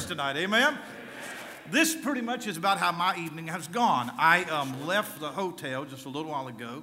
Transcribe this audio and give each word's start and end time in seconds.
church 0.00 0.08
tonight. 0.08 0.36
Amen? 0.36 0.78
This 1.70 1.94
pretty 1.94 2.20
much 2.20 2.46
is 2.46 2.56
about 2.56 2.78
how 2.78 2.92
my 2.92 3.16
evening 3.16 3.48
has 3.48 3.68
gone. 3.68 4.10
I 4.18 4.44
um, 4.44 4.86
left 4.86 5.20
the 5.20 5.28
hotel 5.28 5.84
just 5.84 6.06
a 6.06 6.08
little 6.08 6.30
while 6.30 6.48
ago 6.48 6.82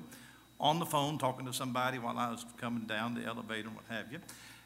on 0.60 0.80
the 0.80 0.86
phone 0.86 1.18
talking 1.18 1.46
to 1.46 1.54
somebody 1.54 2.00
while 2.00 2.18
I 2.18 2.30
was 2.30 2.46
coming 2.58 2.84
down 2.84 3.16
the 3.16 3.24
elevator 3.24 3.68
and 3.68 3.76
what 3.76 3.86
have 3.90 4.12
you. 4.12 4.20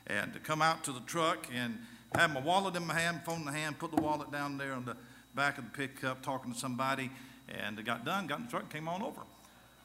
And 0.07 0.33
to 0.33 0.39
come 0.39 0.61
out 0.61 0.83
to 0.85 0.91
the 0.91 0.99
truck 1.01 1.47
and 1.53 1.77
have 2.15 2.33
my 2.33 2.41
wallet 2.41 2.75
in 2.75 2.85
my 2.85 2.93
hand, 2.93 3.21
phone 3.25 3.39
in 3.39 3.45
the 3.45 3.51
hand, 3.51 3.79
put 3.79 3.95
the 3.95 4.01
wallet 4.01 4.31
down 4.31 4.58
there 4.58 4.74
on 4.74 4.86
the 4.86 4.97
back 5.36 5.58
of 5.58 5.65
the 5.65 5.72
pickup, 5.72 6.22
talking 6.22 6.52
to 6.52 6.60
somebody. 6.60 7.10
And 7.47 7.79
I 7.79 7.81
got 7.83 8.06
done, 8.06 8.28
got 8.28 8.40
in 8.40 8.46
the 8.46 8.52
truck, 8.52 8.70
came 8.70 8.88
on 8.88 9.02
over. 9.02 9.22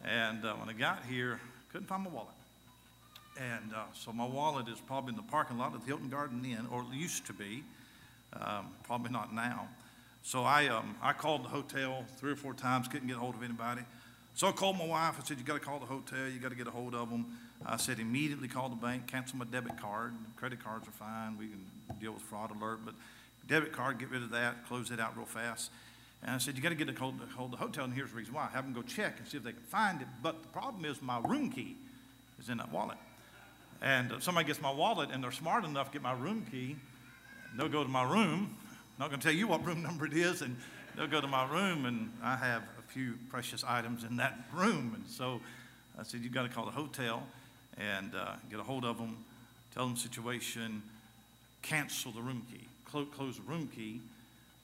And 0.05 0.45
uh, 0.45 0.55
when 0.55 0.69
I 0.69 0.73
got 0.73 1.05
here, 1.09 1.41
couldn't 1.71 1.87
find 1.87 2.05
my 2.05 2.11
wallet. 2.11 2.29
And 3.39 3.73
uh, 3.75 3.85
so 3.93 4.13
my 4.13 4.27
wallet 4.27 4.67
is 4.69 4.81
probably 4.81 5.11
in 5.11 5.17
the 5.17 5.23
parking 5.23 5.59
lot 5.59 5.75
of 5.75 5.83
the 5.83 5.87
Hilton 5.87 6.09
Garden 6.09 6.45
Inn, 6.45 6.67
or 6.71 6.83
it 6.83 6.95
used 6.95 7.27
to 7.27 7.33
be, 7.33 7.63
um, 8.41 8.69
probably 8.85 9.11
not 9.11 9.35
now. 9.35 9.69
So 10.23 10.43
I, 10.43 10.67
um, 10.69 10.97
I 11.01 11.13
called 11.13 11.45
the 11.45 11.49
hotel 11.49 12.05
three 12.17 12.33
or 12.33 12.37
four 12.37 12.53
times, 12.53 12.89
couldn't 12.89 13.07
get 13.07 13.17
a 13.17 13.21
hold 13.21 13.35
of 13.35 13.43
anybody. 13.43 13.83
So 14.35 14.49
I 14.49 14.53
called 14.53 14.77
my 14.77 14.85
wife. 14.87 15.15
I 15.19 15.25
said, 15.25 15.39
You 15.39 15.45
got 15.45 15.55
to 15.55 15.61
call 15.61 15.79
the 15.79 15.87
hotel, 15.87 16.29
you 16.29 16.39
got 16.39 16.51
to 16.51 16.57
get 16.57 16.67
a 16.67 16.71
hold 16.71 16.95
of 16.95 17.09
them. 17.09 17.39
I 17.65 17.77
said, 17.77 17.99
Immediately 17.99 18.49
call 18.49 18.69
the 18.69 18.77
bank, 18.77 19.07
cancel 19.07 19.39
my 19.39 19.45
debit 19.45 19.81
card. 19.81 20.15
Credit 20.37 20.63
cards 20.63 20.87
are 20.89 20.93
fine, 20.93 21.39
we 21.39 21.47
can 21.47 21.65
deal 22.01 22.13
with 22.13 22.23
fraud 22.23 22.51
alert, 22.51 22.81
but 22.85 22.95
debit 23.47 23.73
card, 23.73 23.99
get 23.99 24.11
rid 24.11 24.23
of 24.23 24.31
that, 24.31 24.67
close 24.67 24.91
it 24.91 25.01
out 25.01 25.17
real 25.17 25.27
fast. 25.27 25.71
And 26.23 26.33
I 26.33 26.39
said, 26.39 26.57
You 26.57 26.63
got 26.63 26.71
to 26.71 26.75
get 26.75 26.89
a 26.89 26.99
hold, 26.99 27.21
of 27.21 27.51
the 27.51 27.57
hotel, 27.57 27.85
and 27.85 27.95
here's 27.95 28.11
the 28.11 28.17
reason 28.17 28.35
why. 28.35 28.49
Have 28.53 28.65
them 28.65 28.75
go 28.75 28.83
check 28.83 29.19
and 29.19 29.29
see 29.29 29.37
if 29.37 29.45
they 29.45 29.53
can 29.53 29.63
find 29.63 30.03
it. 30.03 30.09
But 30.23 30.43
the 30.43 30.49
problem 30.49 30.85
is, 30.85 31.01
my 31.01 31.21
room 31.21 31.51
key 31.51 31.77
is 32.41 32.49
in 32.49 32.59
that 32.59 32.73
wallet. 32.73 32.99
And 33.81 34.13
if 34.13 34.23
somebody 34.23 34.47
gets 34.47 34.61
my 34.61 34.73
wallet 34.73 35.11
and 35.13 35.23
they're 35.23 35.33
smart 35.33 35.65
enough 35.65 35.87
to 35.87 35.93
get 35.93 36.03
my 36.03 36.15
room 36.15 36.47
key, 36.51 36.77
they'll 37.57 37.69
go 37.69 37.83
to 37.83 37.89
my 37.89 38.03
room. 38.03 38.55
I'm 38.55 38.99
not 38.99 39.09
going 39.11 39.21
to 39.21 39.27
tell 39.27 39.37
you 39.37 39.47
what 39.47 39.65
room 39.65 39.83
number 39.83 40.07
it 40.07 40.13
is, 40.13 40.43
and 40.43 40.57
they'll 40.97 41.07
go 41.07 41.21
to 41.21 41.27
my 41.27 41.49
room, 41.51 41.85
and 41.85 42.11
I 42.23 42.37
have 42.37 42.63
a 42.79 42.83
few 42.93 43.15
precious 43.29 43.65
items 43.65 44.05
in 44.05 44.17
that 44.17 44.39
room. 44.55 44.93
And 44.95 45.07
so 45.07 45.41
I 45.99 46.03
said, 46.03 46.21
You've 46.21 46.33
got 46.33 46.43
to 46.43 46.49
call 46.49 46.65
the 46.65 46.73
hotel 46.73 47.23
and 47.79 48.15
uh, 48.15 48.35
get 48.51 48.59
a 48.59 48.63
hold 48.63 48.85
of 48.85 48.99
them, 48.99 49.25
tell 49.75 49.85
them 49.85 49.95
the 49.95 50.01
situation, 50.01 50.83
cancel 51.63 52.13
the 52.13 52.23
room 52.23 52.47
key, 52.51 52.67
close, 52.85 53.07
close 53.15 53.37
the 53.37 53.43
room 53.43 53.69
key 53.75 54.01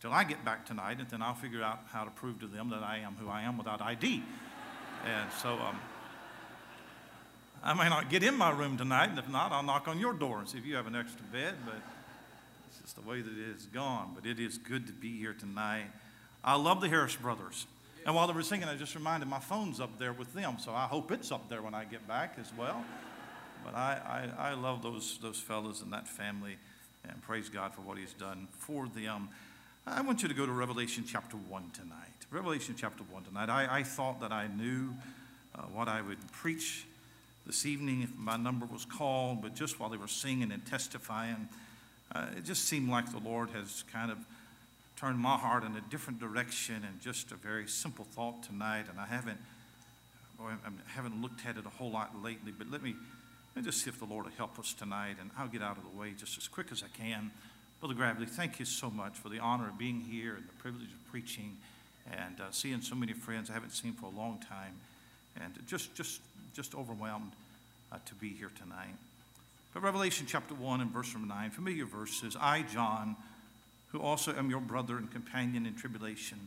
till 0.01 0.13
I 0.13 0.25
get 0.25 0.45
back 0.45 0.67
tonight, 0.67 0.99
and 0.99 1.09
then 1.09 1.23
I'll 1.23 1.35
figure 1.35 1.63
out 1.63 1.81
how 1.93 2.05
to 2.05 2.11
prove 2.11 2.41
to 2.41 2.47
them 2.47 2.71
that 2.71 2.83
I 2.83 2.99
am 2.99 3.15
who 3.21 3.29
I 3.29 3.43
am 3.43 3.59
without 3.59 3.81
ID. 3.81 4.23
and 5.05 5.31
so, 5.41 5.51
um, 5.53 5.79
I 7.65 7.75
may 7.75 7.89
not 7.89 8.11
get 8.11 8.25
in 8.25 8.35
my 8.35 8.51
room 8.51 8.77
tonight, 8.77 9.11
and 9.11 9.19
if 9.19 9.29
not, 9.29 9.53
I'll 9.53 9.63
knock 9.63 9.87
on 9.87 10.01
your 10.01 10.13
door 10.13 10.41
and 10.41 10.49
see 10.49 10.59
if 10.59 10.67
you 10.67 10.75
have 10.75 10.89
an 10.89 10.97
extra 10.97 11.23
bed. 11.27 11.55
But 11.65 11.77
it's 12.83 12.93
the 12.93 13.01
way 13.03 13.21
that 13.21 13.33
it 13.33 13.53
has 13.53 13.67
gone. 13.67 14.13
But 14.15 14.27
it 14.27 14.41
is 14.41 14.59
good 14.59 14.87
to 14.87 14.93
be 14.93 15.17
here 15.19 15.35
tonight. 15.39 15.87
I 16.45 16.57
love 16.57 16.81
the 16.81 16.89
Harris 16.89 17.17
brothers. 17.17 17.67
And 18.05 18.15
while 18.15 18.27
they 18.27 18.33
were 18.33 18.43
singing, 18.43 18.69
I 18.69 18.75
just 18.75 18.95
reminded 18.95 19.29
my 19.29 19.39
phone's 19.39 19.81
up 19.81 19.99
there 19.99 20.13
with 20.13 20.35
them, 20.35 20.57
so 20.59 20.73
I 20.73 20.87
hope 20.87 21.13
it's 21.13 21.31
up 21.31 21.49
there 21.49 21.63
when 21.63 21.75
I 21.75 21.85
get 21.85 22.07
back 22.09 22.37
as 22.41 22.51
well. 22.59 22.85
But 23.65 23.77
I, 23.77 24.29
I, 24.37 24.51
I 24.51 24.55
love 24.55 24.83
those, 24.83 25.19
those 25.23 25.39
fellas 25.39 25.83
and 25.83 25.93
that 25.93 26.09
family, 26.09 26.57
and 27.09 27.23
praise 27.23 27.49
God 27.49 27.73
for 27.75 27.83
what 27.83 27.99
He's 27.99 28.13
done 28.13 28.49
for 28.51 28.89
them. 28.89 29.29
I 29.87 30.01
want 30.01 30.23
you 30.23 30.29
to 30.29 30.35
go 30.35 30.47
to 30.47 30.53
Revelation 30.53 31.05
chapter 31.07 31.37
1 31.37 31.71
tonight. 31.73 31.97
Revelation 32.31 32.75
chapter 32.77 33.05
1 33.05 33.25
tonight. 33.25 33.49
I, 33.49 33.79
I 33.79 33.83
thought 33.85 34.21
that 34.21 34.33
I 34.33 34.49
knew 34.49 34.95
uh, 35.55 35.63
what 35.73 35.87
I 35.87 36.03
would 36.03 36.19
preach 36.33 36.87
this 37.47 37.67
evening 37.67 38.03
if 38.03 38.17
my 38.17 38.37
number 38.37 38.67
was 38.67 38.85
called, 38.85 39.43
but 39.43 39.55
just 39.55 39.79
while 39.79 39.91
they 39.91 39.97
were 39.97 40.09
singing 40.09 40.51
and 40.51 40.65
testifying, 40.65 41.49
uh, 42.15 42.27
it 42.37 42.45
just 42.45 42.65
seemed 42.65 42.89
like 42.89 43.11
the 43.11 43.19
Lord 43.19 43.51
has 43.51 43.85
kind 43.93 44.11
of 44.11 44.19
turned 44.97 45.19
my 45.19 45.37
heart 45.37 45.65
in 45.65 45.77
a 45.77 45.81
different 45.91 46.21
direction 46.21 46.77
and 46.87 47.01
just 47.01 47.33
a 47.33 47.35
very 47.35 47.67
simple 47.67 48.05
thought 48.05 48.43
tonight. 48.43 48.87
And 48.91 49.01
I 49.01 49.07
haven't, 49.07 49.39
boy, 50.39 50.51
I 50.65 50.71
haven't 50.95 51.21
looked 51.21 51.45
at 51.47 51.57
it 51.57 51.67
a 51.67 51.71
whole 51.71 51.91
lot 51.91 52.23
lately, 52.23 52.53
but 52.57 52.71
let 52.71 52.83
me, 52.83 52.95
let 53.55 53.65
me 53.65 53.71
just 53.71 53.83
see 53.83 53.91
if 53.91 53.99
the 53.99 54.05
Lord 54.05 54.27
will 54.27 54.33
help 54.33 54.59
us 54.59 54.73
tonight, 54.73 55.17
and 55.21 55.31
I'll 55.37 55.49
get 55.49 55.63
out 55.63 55.77
of 55.77 55.85
the 55.85 55.99
way 55.99 56.13
just 56.17 56.39
as 56.39 56.49
quick 56.49 56.71
as 56.71 56.83
I 56.83 56.97
can. 56.97 57.31
Brother 57.81 57.95
Gravely, 57.95 58.27
thank 58.27 58.59
you 58.61 58.65
so 58.65 58.91
much 58.91 59.15
for 59.15 59.29
the 59.29 59.41
honor 59.41 59.69
of 59.69 59.79
being 59.79 60.01
here 60.01 60.37
and 60.37 60.49
the 60.49 60.55
privilege 60.55 60.93
of 60.93 61.11
preaching 61.11 61.57
and 62.11 62.41
uh, 62.41 62.45
seeing 62.51 62.81
so 62.81 62.95
many 62.95 63.13
friends 63.13 63.51
I 63.51 63.55
haven't 63.55 63.73
seen 63.73 63.93
for 63.93 64.07
a 64.07 64.17
long 64.17 64.39
time. 64.49 64.75
And 65.37 65.55
just, 65.67 65.95
just 65.95 66.21
just 66.55 66.75
overwhelmed 66.75 67.33
uh, 67.91 67.99
to 68.07 68.15
be 68.15 68.29
here 68.29 68.51
tonight. 68.61 68.95
But 69.73 69.83
Revelation 69.83 70.27
chapter 70.29 70.55
1 70.55 70.81
and 70.81 70.91
verse 70.91 71.13
number 71.13 71.33
9, 71.33 71.51
familiar 71.51 71.87
verse, 71.87 72.21
says, 72.21 72.37
I, 72.39 72.63
John, 72.63 73.17
who 73.91 74.01
also 74.01 74.35
am 74.35 74.51
your 74.51 74.61
brother 74.61 74.97
and 74.97 75.11
companion 75.11 75.67
in 75.67 75.75
tribulation, 75.75 76.39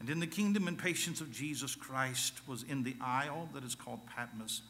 and 0.00 0.08
in 0.08 0.20
the 0.20 0.26
kingdom 0.26 0.68
and 0.68 0.78
patience 0.78 1.20
of 1.20 1.32
Jesus 1.32 1.74
Christ, 1.74 2.34
was 2.46 2.62
in 2.62 2.84
the 2.84 2.96
isle 3.00 3.48
that 3.54 3.64
is 3.64 3.74
called 3.74 4.00
Patmos. 4.14 4.62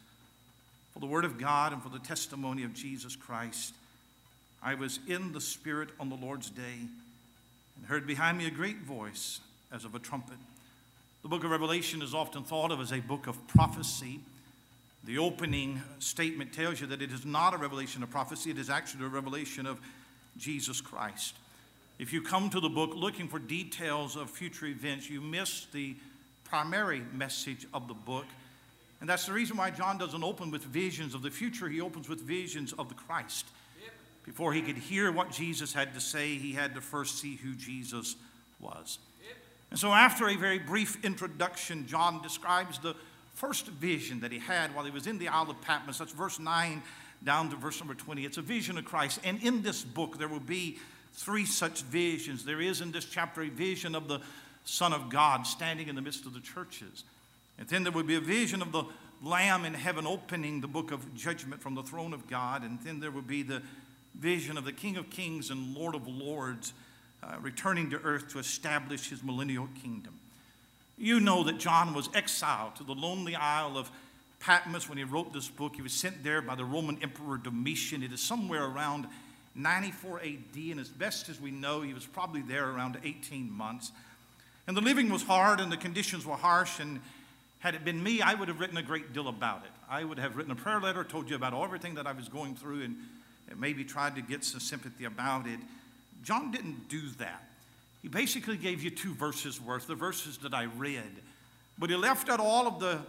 For 0.94 1.00
the 1.00 1.06
word 1.06 1.24
of 1.24 1.38
God 1.38 1.72
and 1.72 1.82
for 1.82 1.90
the 1.90 1.98
testimony 1.98 2.64
of 2.64 2.74
Jesus 2.74 3.16
Christ, 3.16 3.74
I 4.62 4.74
was 4.74 5.00
in 5.06 5.32
the 5.32 5.40
Spirit 5.40 5.90
on 6.00 6.08
the 6.08 6.16
Lord's 6.16 6.50
day, 6.50 6.86
and 7.76 7.86
heard 7.86 8.06
behind 8.06 8.38
me 8.38 8.46
a 8.46 8.50
great 8.50 8.78
voice 8.78 9.40
as 9.70 9.84
of 9.84 9.94
a 9.94 9.98
trumpet 9.98 10.38
the 11.22 11.28
book 11.28 11.44
of 11.44 11.50
Revelation 11.50 12.00
is 12.00 12.14
often 12.14 12.44
thought 12.44 12.70
of 12.70 12.80
as 12.80 12.92
a 12.92 13.00
book 13.00 13.26
of 13.26 13.46
prophecy. 13.48 14.20
The 15.04 15.18
opening 15.18 15.80
statement 16.00 16.52
tells 16.52 16.80
you 16.80 16.86
that 16.88 17.00
it 17.00 17.12
is 17.12 17.24
not 17.24 17.54
a 17.54 17.56
revelation 17.56 18.02
of 18.02 18.10
prophecy, 18.10 18.50
it 18.50 18.58
is 18.58 18.68
actually 18.68 19.04
a 19.04 19.08
revelation 19.08 19.66
of 19.66 19.80
Jesus 20.36 20.80
Christ. 20.80 21.34
If 21.98 22.12
you 22.12 22.22
come 22.22 22.50
to 22.50 22.60
the 22.60 22.68
book 22.68 22.94
looking 22.94 23.28
for 23.28 23.38
details 23.38 24.16
of 24.16 24.30
future 24.30 24.66
events, 24.66 25.10
you 25.10 25.20
miss 25.20 25.66
the 25.72 25.96
primary 26.44 27.02
message 27.12 27.66
of 27.74 27.88
the 27.88 27.94
book. 27.94 28.26
And 29.00 29.08
that's 29.08 29.26
the 29.26 29.32
reason 29.32 29.56
why 29.56 29.70
John 29.70 29.98
doesn't 29.98 30.22
open 30.24 30.50
with 30.50 30.62
visions 30.62 31.14
of 31.14 31.22
the 31.22 31.30
future, 31.30 31.68
he 31.68 31.80
opens 31.80 32.08
with 32.08 32.20
visions 32.20 32.72
of 32.72 32.88
the 32.88 32.94
Christ. 32.94 33.46
Before 34.24 34.52
he 34.52 34.60
could 34.60 34.76
hear 34.76 35.10
what 35.10 35.30
Jesus 35.30 35.72
had 35.72 35.94
to 35.94 36.00
say, 36.00 36.34
he 36.34 36.52
had 36.52 36.74
to 36.74 36.82
first 36.82 37.18
see 37.18 37.36
who 37.36 37.54
Jesus 37.54 38.14
was. 38.60 38.98
And 39.70 39.78
so, 39.78 39.90
after 39.92 40.28
a 40.28 40.36
very 40.36 40.58
brief 40.58 41.02
introduction, 41.04 41.86
John 41.86 42.22
describes 42.22 42.78
the 42.78 42.94
first 43.38 43.68
vision 43.68 44.20
that 44.20 44.32
he 44.32 44.40
had 44.40 44.74
while 44.74 44.84
he 44.84 44.90
was 44.90 45.06
in 45.06 45.16
the 45.18 45.28
Isle 45.28 45.50
of 45.50 45.60
Patmos. 45.60 45.98
That's 45.98 46.12
verse 46.12 46.40
9 46.40 46.82
down 47.22 47.50
to 47.50 47.56
verse 47.56 47.78
number 47.78 47.94
20. 47.94 48.24
It's 48.24 48.36
a 48.36 48.42
vision 48.42 48.76
of 48.78 48.84
Christ. 48.84 49.20
And 49.22 49.40
in 49.42 49.62
this 49.62 49.84
book, 49.84 50.18
there 50.18 50.26
will 50.26 50.40
be 50.40 50.78
three 51.12 51.46
such 51.46 51.82
visions. 51.82 52.44
There 52.44 52.60
is 52.60 52.80
in 52.80 52.90
this 52.90 53.04
chapter 53.04 53.42
a 53.42 53.48
vision 53.48 53.94
of 53.94 54.08
the 54.08 54.20
Son 54.64 54.92
of 54.92 55.08
God 55.08 55.46
standing 55.46 55.86
in 55.86 55.94
the 55.94 56.02
midst 56.02 56.26
of 56.26 56.34
the 56.34 56.40
churches. 56.40 57.04
And 57.58 57.68
then 57.68 57.84
there 57.84 57.92
will 57.92 58.02
be 58.02 58.16
a 58.16 58.20
vision 58.20 58.60
of 58.60 58.72
the 58.72 58.84
Lamb 59.22 59.64
in 59.64 59.74
heaven 59.74 60.04
opening 60.04 60.60
the 60.60 60.68
book 60.68 60.90
of 60.90 61.14
judgment 61.14 61.62
from 61.62 61.76
the 61.76 61.82
throne 61.84 62.12
of 62.12 62.28
God. 62.28 62.64
And 62.64 62.80
then 62.82 62.98
there 62.98 63.12
will 63.12 63.22
be 63.22 63.44
the 63.44 63.62
vision 64.18 64.58
of 64.58 64.64
the 64.64 64.72
King 64.72 64.96
of 64.96 65.10
Kings 65.10 65.50
and 65.50 65.76
Lord 65.76 65.94
of 65.94 66.08
Lords 66.08 66.72
uh, 67.22 67.36
returning 67.40 67.90
to 67.90 67.98
earth 67.98 68.28
to 68.32 68.40
establish 68.40 69.10
his 69.10 69.22
millennial 69.22 69.68
kingdom. 69.80 70.17
You 70.98 71.20
know 71.20 71.44
that 71.44 71.58
John 71.58 71.94
was 71.94 72.08
exiled 72.14 72.74
to 72.76 72.84
the 72.84 72.94
lonely 72.94 73.36
isle 73.36 73.78
of 73.78 73.90
Patmos 74.40 74.88
when 74.88 74.98
he 74.98 75.04
wrote 75.04 75.32
this 75.32 75.48
book. 75.48 75.76
He 75.76 75.82
was 75.82 75.92
sent 75.92 76.24
there 76.24 76.42
by 76.42 76.56
the 76.56 76.64
Roman 76.64 76.98
Emperor 77.02 77.36
Domitian. 77.36 78.02
It 78.02 78.12
is 78.12 78.20
somewhere 78.20 78.64
around 78.64 79.06
94 79.54 80.20
AD, 80.20 80.56
and 80.56 80.80
as 80.80 80.88
best 80.88 81.28
as 81.28 81.40
we 81.40 81.50
know, 81.50 81.82
he 81.82 81.94
was 81.94 82.06
probably 82.06 82.42
there 82.42 82.68
around 82.68 82.98
18 83.04 83.50
months. 83.50 83.92
And 84.66 84.76
the 84.76 84.80
living 84.80 85.10
was 85.10 85.22
hard 85.22 85.60
and 85.60 85.72
the 85.72 85.76
conditions 85.76 86.26
were 86.26 86.36
harsh. 86.36 86.78
And 86.78 87.00
had 87.60 87.74
it 87.74 87.84
been 87.84 88.02
me, 88.02 88.20
I 88.20 88.34
would 88.34 88.48
have 88.48 88.60
written 88.60 88.76
a 88.76 88.82
great 88.82 89.12
deal 89.12 89.28
about 89.28 89.64
it. 89.64 89.70
I 89.88 90.04
would 90.04 90.18
have 90.18 90.36
written 90.36 90.52
a 90.52 90.56
prayer 90.56 90.80
letter, 90.80 91.04
told 91.04 91.30
you 91.30 91.36
about 91.36 91.54
everything 91.54 91.94
that 91.94 92.06
I 92.06 92.12
was 92.12 92.28
going 92.28 92.54
through, 92.54 92.82
and 92.82 92.96
maybe 93.56 93.84
tried 93.84 94.14
to 94.16 94.22
get 94.22 94.44
some 94.44 94.60
sympathy 94.60 95.04
about 95.04 95.46
it. 95.46 95.58
John 96.22 96.50
didn't 96.50 96.88
do 96.88 97.08
that. 97.18 97.47
He 98.02 98.08
basically 98.08 98.56
gave 98.56 98.82
you 98.82 98.90
two 98.90 99.14
verses 99.14 99.60
worth, 99.60 99.86
the 99.86 99.94
verses 99.94 100.38
that 100.38 100.54
I 100.54 100.64
read. 100.64 101.10
But 101.78 101.90
he 101.90 101.96
left 101.96 102.28
out 102.28 102.40
all 102.40 102.66
of 102.66 102.80
the 102.80 103.00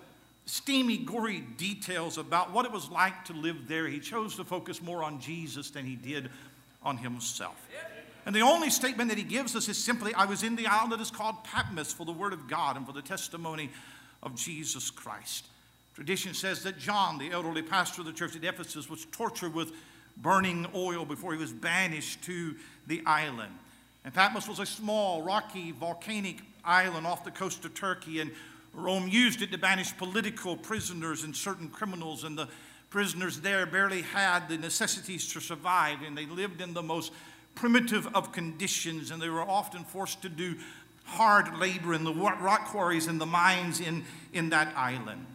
steamy, 0.46 0.98
gory 0.98 1.42
details 1.58 2.18
about 2.18 2.52
what 2.52 2.66
it 2.66 2.72
was 2.72 2.90
like 2.90 3.26
to 3.26 3.34
live 3.34 3.68
there. 3.68 3.88
He 3.88 4.00
chose 4.00 4.36
to 4.38 4.44
focus 4.44 4.82
more 4.82 5.04
on 5.04 5.20
Jesus 5.20 5.70
than 5.70 5.86
he 5.86 5.96
did 5.96 6.30
on 6.82 6.98
himself. 6.98 7.56
And 8.26 8.36
the 8.36 8.42
only 8.42 8.70
statement 8.70 9.10
that 9.10 9.18
he 9.18 9.24
gives 9.24 9.56
us 9.56 9.70
is 9.70 9.78
simply, 9.78 10.14
I 10.14 10.26
was 10.26 10.44
in 10.44 10.56
the 10.56 10.68
island 10.68 10.92
that 10.92 11.02
is 11.02 11.12
called 11.12 11.44
Patmos 11.44 11.94
for 11.94 12.06
the 12.06 12.12
word 12.12 12.34
of 12.34 12.48
God 12.48 12.78
and 12.78 12.86
for 12.86 12.94
the 12.94 13.02
testimony 13.02 13.70
of 14.22 14.36
Jesus 14.36 14.90
Christ. 14.90 15.46
Tradition 15.96 16.34
says 16.34 16.64
that 16.64 16.78
John, 16.78 17.18
the 17.18 17.32
elderly 17.32 17.62
pastor 17.62 18.02
of 18.02 18.08
the 18.08 18.14
church 18.14 18.36
at 18.36 18.44
Ephesus, 18.44 18.90
was 18.90 19.06
tortured 19.06 19.54
with 19.54 19.72
burning 20.18 20.68
oil 20.76 21.06
before 21.06 21.34
he 21.34 21.40
was 21.40 21.52
banished 21.52 22.24
to 22.24 22.56
the 22.88 23.02
island. 23.06 23.54
And 24.06 24.14
Patmos 24.14 24.48
was 24.48 24.60
a 24.60 24.66
small, 24.66 25.22
rocky, 25.22 25.72
volcanic 25.72 26.38
island 26.64 27.06
off 27.06 27.24
the 27.24 27.32
coast 27.32 27.66
of 27.66 27.74
Turkey, 27.74 28.20
and 28.20 28.32
Rome 28.74 29.08
used 29.08 29.42
it 29.42 29.52
to 29.52 29.58
banish 29.58 29.96
political 29.98 30.56
prisoners 30.56 31.24
and 31.24 31.36
certain 31.36 31.70
criminals, 31.70 32.24
and 32.24 32.38
the 32.38 32.48
prisoners 32.90 33.42
there 33.42 33.66
barely 33.66 34.02
had 34.02 34.48
the 34.48 34.58
necessities 34.58 35.32
to 35.34 35.40
survive, 35.40 36.02
and 36.02 36.18
they 36.18 36.26
lived 36.26 36.62
in 36.62 36.74
the 36.74 36.84
most 36.84 37.12
primitive 37.56 38.08
of 38.16 38.32
conditions, 38.32 39.12
and 39.12 39.22
they 39.22 39.30
were 39.30 39.42
often 39.42 39.84
forced 39.84 40.22
to 40.22 40.30
do 40.30 40.56
hard 41.04 41.58
labor 41.58 41.94
in 41.94 42.04
the 42.04 42.14
rock 42.14 42.68
quarries 42.68 43.08
and 43.08 43.20
the 43.20 43.26
mines 43.26 43.80
in, 43.80 44.04
in 44.34 44.50
that 44.50 44.72
island. 44.78 45.26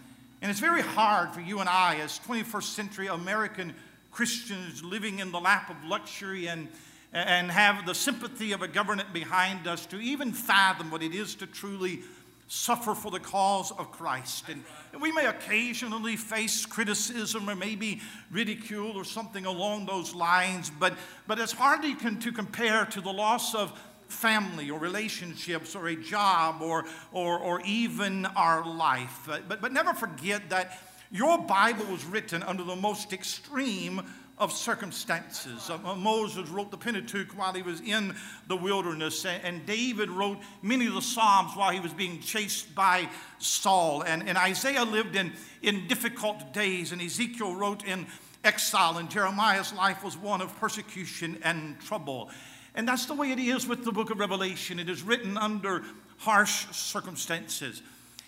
And 0.40 0.50
it's 0.50 0.60
very 0.60 0.82
hard 0.82 1.32
for 1.32 1.40
you 1.40 1.60
and 1.60 1.69
I, 1.69 1.96
as 1.96 2.19
21st 2.20 2.62
century 2.62 3.06
American 3.08 3.75
Christians 4.10 4.84
living 4.84 5.19
in 5.19 5.32
the 5.32 5.40
lap 5.40 5.70
of 5.70 5.76
luxury 5.84 6.46
and, 6.46 6.69
and 7.14 7.50
have 7.50 7.87
the 7.87 7.94
sympathy 7.94 8.52
of 8.52 8.61
a 8.61 8.69
government 8.69 9.12
behind 9.12 9.66
us, 9.69 9.87
to 9.87 10.00
even 10.00 10.32
fathom 10.32 10.90
what 10.90 11.02
it 11.02 11.14
is 11.14 11.37
to 11.37 11.46
truly 11.46 12.02
suffer 12.49 12.94
for 12.94 13.11
the 13.11 13.20
cause 13.20 13.70
of 13.72 13.90
Christ. 13.90 14.49
And, 14.49 14.62
we 15.00 15.11
may 15.11 15.26
occasionally 15.26 16.16
face 16.16 16.64
criticism 16.66 17.50
or 17.50 17.56
maybe 17.56 18.00
ridicule 18.31 18.93
or 18.96 19.05
something 19.05 19.44
along 19.44 19.87
those 19.87 20.14
lines, 20.14 20.70
but, 20.70 20.94
but 21.26 21.38
it's 21.40 21.52
hardly 21.52 21.94
can, 21.94 22.20
to 22.20 22.31
compare 22.31 22.84
to 22.87 23.00
the 23.00 23.12
loss 23.12 23.56
of 23.56 23.76
family 24.06 24.70
or 24.70 24.78
relationships 24.78 25.75
or 25.75 25.88
a 25.88 25.96
job 25.96 26.62
or, 26.62 26.84
or, 27.12 27.38
or 27.38 27.60
even 27.64 28.26
our 28.26 28.64
life. 28.64 29.25
But, 29.26 29.60
but 29.60 29.72
never 29.72 29.94
forget 29.94 30.50
that 30.50 30.78
your 31.10 31.38
Bible 31.38 31.87
was 31.87 32.05
written 32.05 32.43
under 32.44 32.62
the 32.62 32.76
most 32.76 33.12
extreme 33.12 34.02
of 34.36 34.52
circumstances. 34.52 35.70
Uh, 35.70 35.94
Moses 35.94 36.48
wrote 36.48 36.70
the 36.70 36.76
Pentateuch 36.76 37.31
while 37.38 37.52
he 37.52 37.62
was 37.62 37.81
in 37.81 38.14
the 38.48 38.56
wilderness, 38.56 39.25
and 39.25 39.64
David 39.64 40.10
wrote 40.10 40.38
many 40.60 40.86
of 40.86 40.94
the 40.94 41.02
Psalms 41.02 41.52
while 41.54 41.70
he 41.70 41.81
was 41.81 41.92
being 41.92 42.20
chased 42.20 42.75
by 42.75 43.08
Saul. 43.38 44.02
And, 44.02 44.28
and 44.28 44.36
Isaiah 44.36 44.84
lived 44.84 45.14
in, 45.14 45.32
in 45.62 45.86
difficult 45.86 46.52
days, 46.52 46.90
and 46.90 47.00
Ezekiel 47.00 47.54
wrote 47.54 47.84
in 47.84 48.06
exile, 48.42 48.98
and 48.98 49.08
Jeremiah's 49.08 49.72
life 49.72 50.02
was 50.02 50.16
one 50.16 50.40
of 50.40 50.58
persecution 50.58 51.38
and 51.44 51.81
trouble. 51.81 52.28
And 52.75 52.88
that's 52.88 53.06
the 53.06 53.14
way 53.14 53.31
it 53.31 53.38
is 53.38 53.69
with 53.69 53.84
the 53.84 53.92
book 53.92 54.10
of 54.10 54.19
Revelation. 54.19 54.81
It 54.81 54.88
is 54.88 55.02
written 55.02 55.38
under 55.38 55.82
harsh 56.19 56.66
circumstances. 56.72 57.82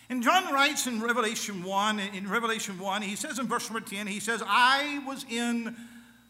And 0.09 0.23
John 0.23 0.55
writes 0.55 0.87
in 0.87 1.03
Revelation 1.03 1.65
1, 1.65 1.99
in 1.99 2.29
Revelation 2.31 2.79
1, 2.79 3.03
he 3.03 3.17
says 3.17 3.41
in 3.41 3.49
verse 3.49 3.69
number 3.69 3.87
10, 3.87 4.07
he 4.07 4.21
says, 4.21 4.41
I 4.47 5.03
was 5.05 5.27
in 5.29 5.77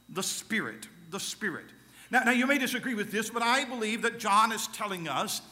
the 0.09 0.23
Spirit, 0.23 0.89
the 1.11 1.21
Spirit. 1.21 1.67
Now, 2.11 2.23
now 2.25 2.31
you 2.31 2.47
may 2.47 2.59
disagree 2.59 2.95
with 2.95 3.11
this, 3.11 3.31
but 3.31 3.43
I 3.43 3.65
believe 3.65 4.03
that 4.03 4.19
John 4.19 4.53
is 4.53 4.69
telling 4.69 5.09
us 5.09 5.43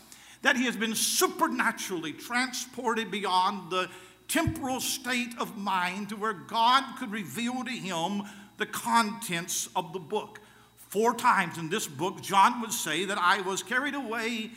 that 0.42 0.56
he 0.56 0.66
has 0.66 0.76
been 0.76 0.94
supernaturally 0.94 2.12
transported 2.12 3.10
beyond 3.10 3.70
the 3.70 3.88
temporal 4.28 4.80
state 4.80 5.34
of 5.38 5.56
mind 5.56 6.10
to 6.10 6.16
where 6.16 6.32
God 6.32 6.98
could 6.98 7.10
reveal 7.10 7.64
to 7.64 7.70
him 7.70 8.22
the 8.58 8.66
contents 8.66 9.68
of 9.74 9.92
the 9.92 9.98
book. 9.98 10.40
Four 10.88 11.14
times 11.14 11.58
in 11.58 11.70
this 11.70 11.86
book, 11.86 12.22
John 12.22 12.60
would 12.60 12.72
say 12.72 13.04
that 13.06 13.18
I 13.18 13.40
was 13.40 13.62
carried 13.62 13.94
away 13.94 14.50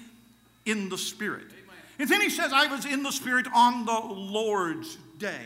in 0.66 0.90
the 0.90 0.98
Spirit. 0.98 1.46
Amen. 1.46 1.76
And 2.00 2.10
then 2.10 2.22
he 2.22 2.30
says, 2.30 2.52
I 2.54 2.68
was 2.68 2.86
in 2.86 3.02
the 3.02 3.12
Spirit 3.12 3.48
on 3.56 3.86
the 3.86 4.00
Lord's 4.00 4.98
day. 5.18 5.46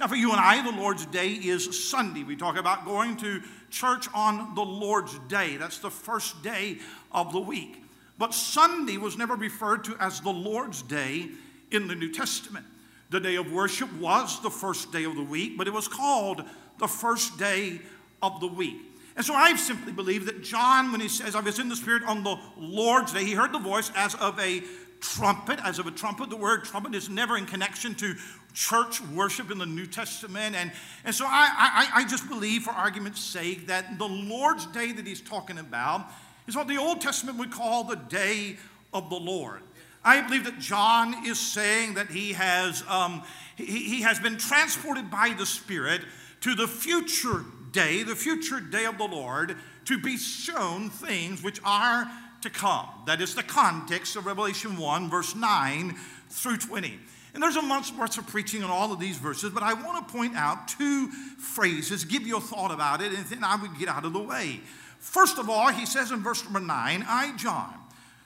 Now, 0.00 0.08
for 0.08 0.16
you 0.16 0.32
and 0.32 0.40
I, 0.40 0.62
the 0.62 0.76
Lord's 0.76 1.06
day 1.06 1.30
is 1.30 1.88
Sunday. 1.88 2.24
We 2.24 2.34
talk 2.34 2.56
about 2.56 2.84
going 2.84 3.16
to 3.18 3.40
church 3.70 4.08
on 4.12 4.54
the 4.54 4.62
Lord's 4.62 5.18
day. 5.28 5.56
That's 5.56 5.78
the 5.78 5.90
first 5.90 6.42
day 6.42 6.78
of 7.12 7.32
the 7.32 7.40
week. 7.40 7.82
But 8.18 8.34
Sunday 8.34 8.96
was 8.96 9.16
never 9.16 9.34
referred 9.36 9.84
to 9.84 9.96
as 10.00 10.20
the 10.20 10.30
Lord's 10.30 10.82
day 10.82 11.28
in 11.70 11.86
the 11.86 11.94
New 11.94 12.12
Testament. 12.12 12.66
The 13.10 13.20
day 13.20 13.36
of 13.36 13.52
worship 13.52 13.92
was 13.94 14.40
the 14.42 14.50
first 14.50 14.90
day 14.92 15.04
of 15.04 15.14
the 15.14 15.22
week, 15.22 15.56
but 15.56 15.68
it 15.68 15.72
was 15.72 15.86
called 15.86 16.42
the 16.78 16.88
first 16.88 17.38
day 17.38 17.80
of 18.20 18.40
the 18.40 18.48
week. 18.48 18.76
And 19.16 19.24
so 19.24 19.34
I 19.34 19.54
simply 19.54 19.92
believe 19.92 20.26
that 20.26 20.42
John, 20.42 20.90
when 20.90 21.00
he 21.00 21.08
says, 21.08 21.36
I 21.36 21.40
was 21.40 21.60
in 21.60 21.68
the 21.68 21.76
Spirit 21.76 22.02
on 22.02 22.24
the 22.24 22.36
Lord's 22.56 23.12
day, 23.12 23.24
he 23.24 23.34
heard 23.34 23.52
the 23.52 23.60
voice 23.60 23.92
as 23.94 24.16
of 24.16 24.40
a 24.40 24.62
trumpet, 25.04 25.60
as 25.62 25.78
of 25.78 25.86
a 25.86 25.90
trumpet. 25.90 26.30
The 26.30 26.36
word 26.36 26.64
trumpet 26.64 26.94
is 26.94 27.08
never 27.08 27.36
in 27.36 27.46
connection 27.46 27.94
to 27.96 28.14
church 28.54 29.00
worship 29.02 29.50
in 29.50 29.58
the 29.58 29.66
New 29.66 29.86
Testament. 29.86 30.56
And, 30.56 30.72
and 31.04 31.14
so 31.14 31.26
I, 31.26 31.88
I, 31.94 32.00
I 32.00 32.04
just 32.04 32.28
believe, 32.28 32.62
for 32.62 32.70
argument's 32.70 33.20
sake, 33.20 33.66
that 33.66 33.98
the 33.98 34.08
Lord's 34.08 34.66
day 34.66 34.92
that 34.92 35.06
he's 35.06 35.20
talking 35.20 35.58
about 35.58 36.06
is 36.46 36.56
what 36.56 36.68
the 36.68 36.78
Old 36.78 37.00
Testament 37.00 37.38
would 37.38 37.50
call 37.50 37.84
the 37.84 37.96
day 37.96 38.56
of 38.92 39.10
the 39.10 39.16
Lord. 39.16 39.62
I 40.04 40.20
believe 40.20 40.44
that 40.44 40.58
John 40.58 41.26
is 41.26 41.38
saying 41.38 41.94
that 41.94 42.10
he 42.10 42.32
has, 42.34 42.82
um, 42.88 43.22
he, 43.56 43.64
he 43.64 44.02
has 44.02 44.18
been 44.18 44.36
transported 44.36 45.10
by 45.10 45.34
the 45.36 45.46
Spirit 45.46 46.02
to 46.40 46.54
the 46.54 46.68
future 46.68 47.44
day, 47.72 48.02
the 48.02 48.16
future 48.16 48.60
day 48.60 48.84
of 48.84 48.98
the 48.98 49.04
Lord, 49.06 49.56
to 49.86 49.98
be 49.98 50.16
shown 50.16 50.90
things 50.90 51.42
which 51.42 51.60
are 51.64 52.10
to 52.44 52.50
come. 52.50 52.86
That 53.06 53.20
is 53.20 53.34
the 53.34 53.42
context 53.42 54.16
of 54.16 54.26
Revelation 54.26 54.76
1, 54.78 55.10
verse 55.10 55.34
9 55.34 55.94
through 56.30 56.58
20. 56.58 56.98
And 57.34 57.42
there's 57.42 57.56
a 57.56 57.62
month's 57.62 57.92
worth 57.92 58.16
of 58.16 58.26
preaching 58.28 58.62
on 58.62 58.70
all 58.70 58.92
of 58.92 59.00
these 59.00 59.18
verses, 59.18 59.50
but 59.50 59.62
I 59.62 59.74
want 59.74 60.06
to 60.06 60.14
point 60.14 60.36
out 60.36 60.68
two 60.68 61.08
phrases, 61.08 62.04
give 62.04 62.26
you 62.26 62.36
a 62.36 62.40
thought 62.40 62.70
about 62.70 63.02
it, 63.02 63.12
and 63.12 63.24
then 63.26 63.42
I 63.42 63.56
would 63.56 63.76
get 63.78 63.88
out 63.88 64.04
of 64.04 64.12
the 64.12 64.20
way. 64.20 64.60
First 65.00 65.38
of 65.38 65.50
all, 65.50 65.68
he 65.68 65.84
says 65.84 66.12
in 66.12 66.22
verse 66.22 66.44
number 66.44 66.60
9, 66.60 67.04
I, 67.08 67.34
John, 67.36 67.74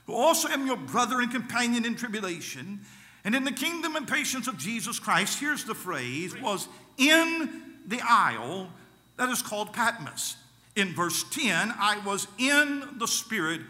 who 0.06 0.14
also 0.14 0.48
am 0.48 0.66
your 0.66 0.76
brother 0.76 1.20
and 1.20 1.30
companion 1.30 1.86
in 1.86 1.94
tribulation, 1.94 2.80
and 3.24 3.34
in 3.34 3.44
the 3.44 3.52
kingdom 3.52 3.96
and 3.96 4.06
patience 4.06 4.46
of 4.46 4.58
Jesus 4.58 4.98
Christ, 4.98 5.40
here's 5.40 5.64
the 5.64 5.74
phrase, 5.74 6.38
was 6.40 6.68
in 6.98 7.62
the 7.86 8.00
isle 8.02 8.68
that 9.16 9.30
is 9.30 9.42
called 9.42 9.72
Patmos. 9.72 10.36
In 10.76 10.94
verse 10.94 11.24
10, 11.30 11.72
I 11.78 11.98
was 12.04 12.28
in 12.38 12.98
the 12.98 13.08
Spirit 13.08 13.62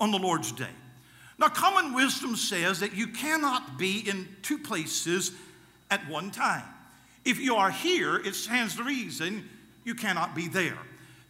on 0.00 0.10
the 0.10 0.18
Lord's 0.18 0.52
day. 0.52 0.68
Now, 1.38 1.48
common 1.48 1.94
wisdom 1.94 2.36
says 2.36 2.80
that 2.80 2.94
you 2.94 3.08
cannot 3.08 3.78
be 3.78 4.08
in 4.08 4.28
two 4.42 4.58
places 4.58 5.32
at 5.90 6.08
one 6.08 6.30
time. 6.30 6.64
If 7.24 7.38
you 7.38 7.56
are 7.56 7.70
here, 7.70 8.16
it 8.16 8.34
stands 8.34 8.76
to 8.76 8.84
reason 8.84 9.48
you 9.84 9.94
cannot 9.94 10.34
be 10.34 10.48
there. 10.48 10.78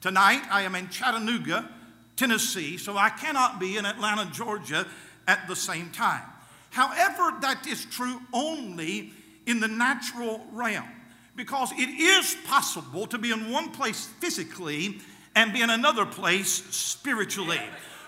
Tonight, 0.00 0.42
I 0.50 0.62
am 0.62 0.74
in 0.74 0.88
Chattanooga, 0.88 1.68
Tennessee, 2.16 2.76
so 2.76 2.96
I 2.96 3.10
cannot 3.10 3.58
be 3.58 3.76
in 3.76 3.86
Atlanta, 3.86 4.30
Georgia 4.32 4.86
at 5.26 5.48
the 5.48 5.56
same 5.56 5.90
time. 5.90 6.22
However, 6.70 7.36
that 7.40 7.66
is 7.66 7.84
true 7.86 8.20
only 8.32 9.12
in 9.46 9.60
the 9.60 9.68
natural 9.68 10.46
realm 10.52 10.88
because 11.34 11.72
it 11.72 11.88
is 11.88 12.36
possible 12.46 13.06
to 13.06 13.18
be 13.18 13.30
in 13.30 13.50
one 13.50 13.70
place 13.70 14.06
physically 14.20 15.00
and 15.34 15.52
be 15.52 15.62
in 15.62 15.70
another 15.70 16.06
place 16.06 16.50
spiritually. 16.70 17.60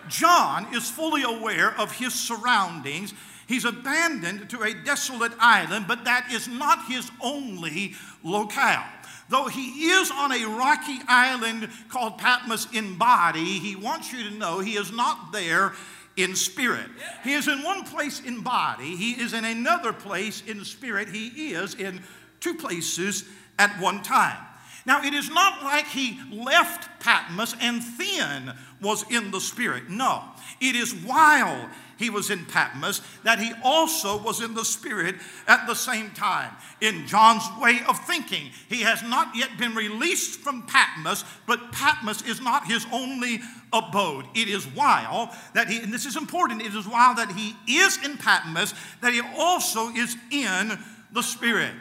John 0.08 0.74
is 0.74 0.90
fully 0.90 1.22
aware 1.22 1.78
of 1.78 1.92
his 1.92 2.14
surroundings. 2.14 3.14
He's 3.46 3.64
abandoned 3.64 4.50
to 4.50 4.62
a 4.62 4.74
desolate 4.74 5.32
island, 5.38 5.86
but 5.88 6.04
that 6.04 6.30
is 6.30 6.48
not 6.48 6.86
his 6.86 7.10
only 7.20 7.94
locale. 8.22 8.84
Though 9.30 9.46
he 9.46 9.90
is 9.90 10.10
on 10.10 10.32
a 10.32 10.44
rocky 10.46 10.98
island 11.06 11.68
called 11.88 12.18
Patmos 12.18 12.66
in 12.72 12.96
body, 12.96 13.58
he 13.58 13.76
wants 13.76 14.12
you 14.12 14.24
to 14.24 14.36
know 14.36 14.60
he 14.60 14.76
is 14.76 14.92
not 14.92 15.32
there 15.32 15.72
in 16.16 16.34
spirit. 16.34 16.90
He 17.22 17.34
is 17.34 17.46
in 17.46 17.62
one 17.62 17.84
place 17.84 18.20
in 18.20 18.40
body, 18.40 18.96
he 18.96 19.12
is 19.12 19.32
in 19.34 19.44
another 19.44 19.92
place 19.92 20.42
in 20.46 20.64
spirit. 20.64 21.08
He 21.08 21.52
is 21.52 21.74
in 21.74 22.02
two 22.40 22.54
places 22.54 23.24
at 23.58 23.78
one 23.80 24.02
time. 24.02 24.47
Now, 24.86 25.02
it 25.02 25.12
is 25.14 25.28
not 25.28 25.62
like 25.62 25.86
he 25.86 26.20
left 26.32 27.00
Patmos 27.00 27.54
and 27.60 27.82
then 27.98 28.54
was 28.80 29.04
in 29.10 29.30
the 29.30 29.40
Spirit. 29.40 29.90
No, 29.90 30.22
it 30.60 30.76
is 30.76 30.94
while 30.94 31.68
he 31.98 32.10
was 32.10 32.30
in 32.30 32.46
Patmos 32.46 33.02
that 33.24 33.40
he 33.40 33.52
also 33.62 34.22
was 34.22 34.40
in 34.40 34.54
the 34.54 34.64
Spirit 34.64 35.16
at 35.46 35.66
the 35.66 35.74
same 35.74 36.10
time. 36.10 36.52
In 36.80 37.06
John's 37.06 37.44
way 37.60 37.80
of 37.88 37.98
thinking, 38.06 38.50
he 38.68 38.82
has 38.82 39.02
not 39.02 39.34
yet 39.34 39.58
been 39.58 39.74
released 39.74 40.40
from 40.40 40.62
Patmos, 40.62 41.24
but 41.46 41.72
Patmos 41.72 42.22
is 42.22 42.40
not 42.40 42.66
his 42.66 42.86
only 42.92 43.40
abode. 43.72 44.26
It 44.34 44.48
is 44.48 44.64
while 44.64 45.36
that 45.54 45.68
he, 45.68 45.80
and 45.80 45.92
this 45.92 46.06
is 46.06 46.16
important, 46.16 46.62
it 46.62 46.74
is 46.74 46.86
while 46.86 47.14
that 47.16 47.32
he 47.32 47.56
is 47.70 47.98
in 48.04 48.16
Patmos 48.16 48.74
that 49.00 49.12
he 49.12 49.20
also 49.36 49.88
is 49.88 50.16
in 50.30 50.78
the 51.12 51.22
Spirit. 51.22 51.74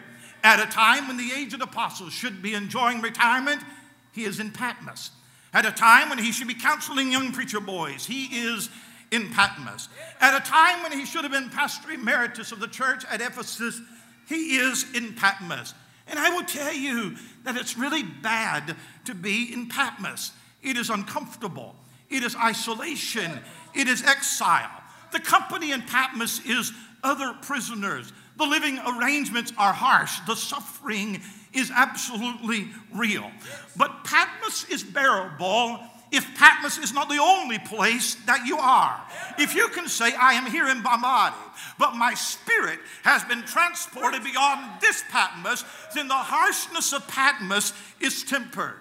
At 0.44 0.60
a 0.60 0.72
time 0.72 1.08
when 1.08 1.17
the 1.17 1.32
aged 1.34 1.62
apostles 1.62 2.13
should 2.13 2.41
be 2.41 2.53
enjoying 2.53 3.01
retirement, 3.01 3.62
he 4.12 4.24
is 4.24 4.39
in 4.39 4.51
Patmos. 4.51 5.12
At 5.53 5.65
a 5.65 5.72
time 5.72 6.10
when 6.10 6.20
he 6.20 6.32
should 6.32 6.48
be 6.48 6.53
counseling 6.53 7.12
young 7.12 7.32
preacher 7.32 7.60
boys, 7.60 8.06
he 8.06 8.25
is 8.25 8.70
in 9.12 9.29
Patmos. 9.29 9.89
At 10.20 10.39
a 10.39 10.46
time 10.46 10.84
when 10.84 10.91
he 10.91 11.06
should 11.06 11.24
have 11.24 11.32
been 11.32 11.50
pastor 11.50 11.91
emeritus 11.91 12.51
of 12.51 12.60
the 12.60 12.67
church 12.67 13.03
at 13.10 13.22
Ephesus, 13.22 13.82
he 14.27 14.58
is 14.58 14.86
in 14.94 15.13
Patmos. 15.13 15.74
And 16.08 16.20
I 16.20 16.29
will 16.29 16.44
tell 16.44 16.74
you 16.74 17.15
that 17.44 17.56
it's 17.56 17.77
really 17.77 18.03
bad 18.03 18.75
to 19.06 19.15
be 19.15 19.53
in 19.53 19.67
Patmos. 19.67 20.32
It 20.62 20.77
is 20.77 20.89
uncomfortable, 20.89 21.75
it 22.10 22.24
is 22.24 22.36
isolation, 22.36 23.39
it 23.74 23.88
is 23.88 24.03
exile. 24.03 24.84
The 25.12 25.20
company 25.20 25.72
in 25.72 25.82
Patmos 25.84 26.46
is 26.46 26.72
other 27.03 27.34
prisoners. 27.41 28.12
The 28.38 28.46
living 28.46 28.79
arrangements 28.86 29.51
are 29.58 29.74
harsh. 29.74 30.20
The 30.27 30.36
suffering 30.36 31.22
is 31.53 31.72
absolutely 31.74 32.67
real. 32.94 33.29
But 33.75 34.03
Patmos 34.03 34.70
is 34.70 34.84
bearable 34.84 35.79
if 36.12 36.24
Patmos 36.36 36.77
is 36.77 36.94
not 36.94 37.10
the 37.10 37.20
only 37.20 37.60
place 37.60 38.15
that 38.25 38.46
you 38.46 38.58
are. 38.58 39.01
If 39.38 39.56
you 39.56 39.67
can 39.70 39.88
say, 39.88 40.13
I 40.13 40.34
am 40.34 40.50
here 40.50 40.67
in 40.67 40.82
body, 40.82 41.36
but 41.77 41.96
my 41.96 42.13
spirit 42.13 42.79
has 43.03 43.24
been 43.25 43.41
transported 43.44 44.24
beyond 44.24 44.82
this 44.82 45.03
Patmos, 45.10 45.65
then 45.94 46.08
the 46.08 46.13
harshness 46.13 46.94
of 46.94 47.08
Patmos 47.08 47.74
is 48.00 48.24
tempered. 48.24 48.75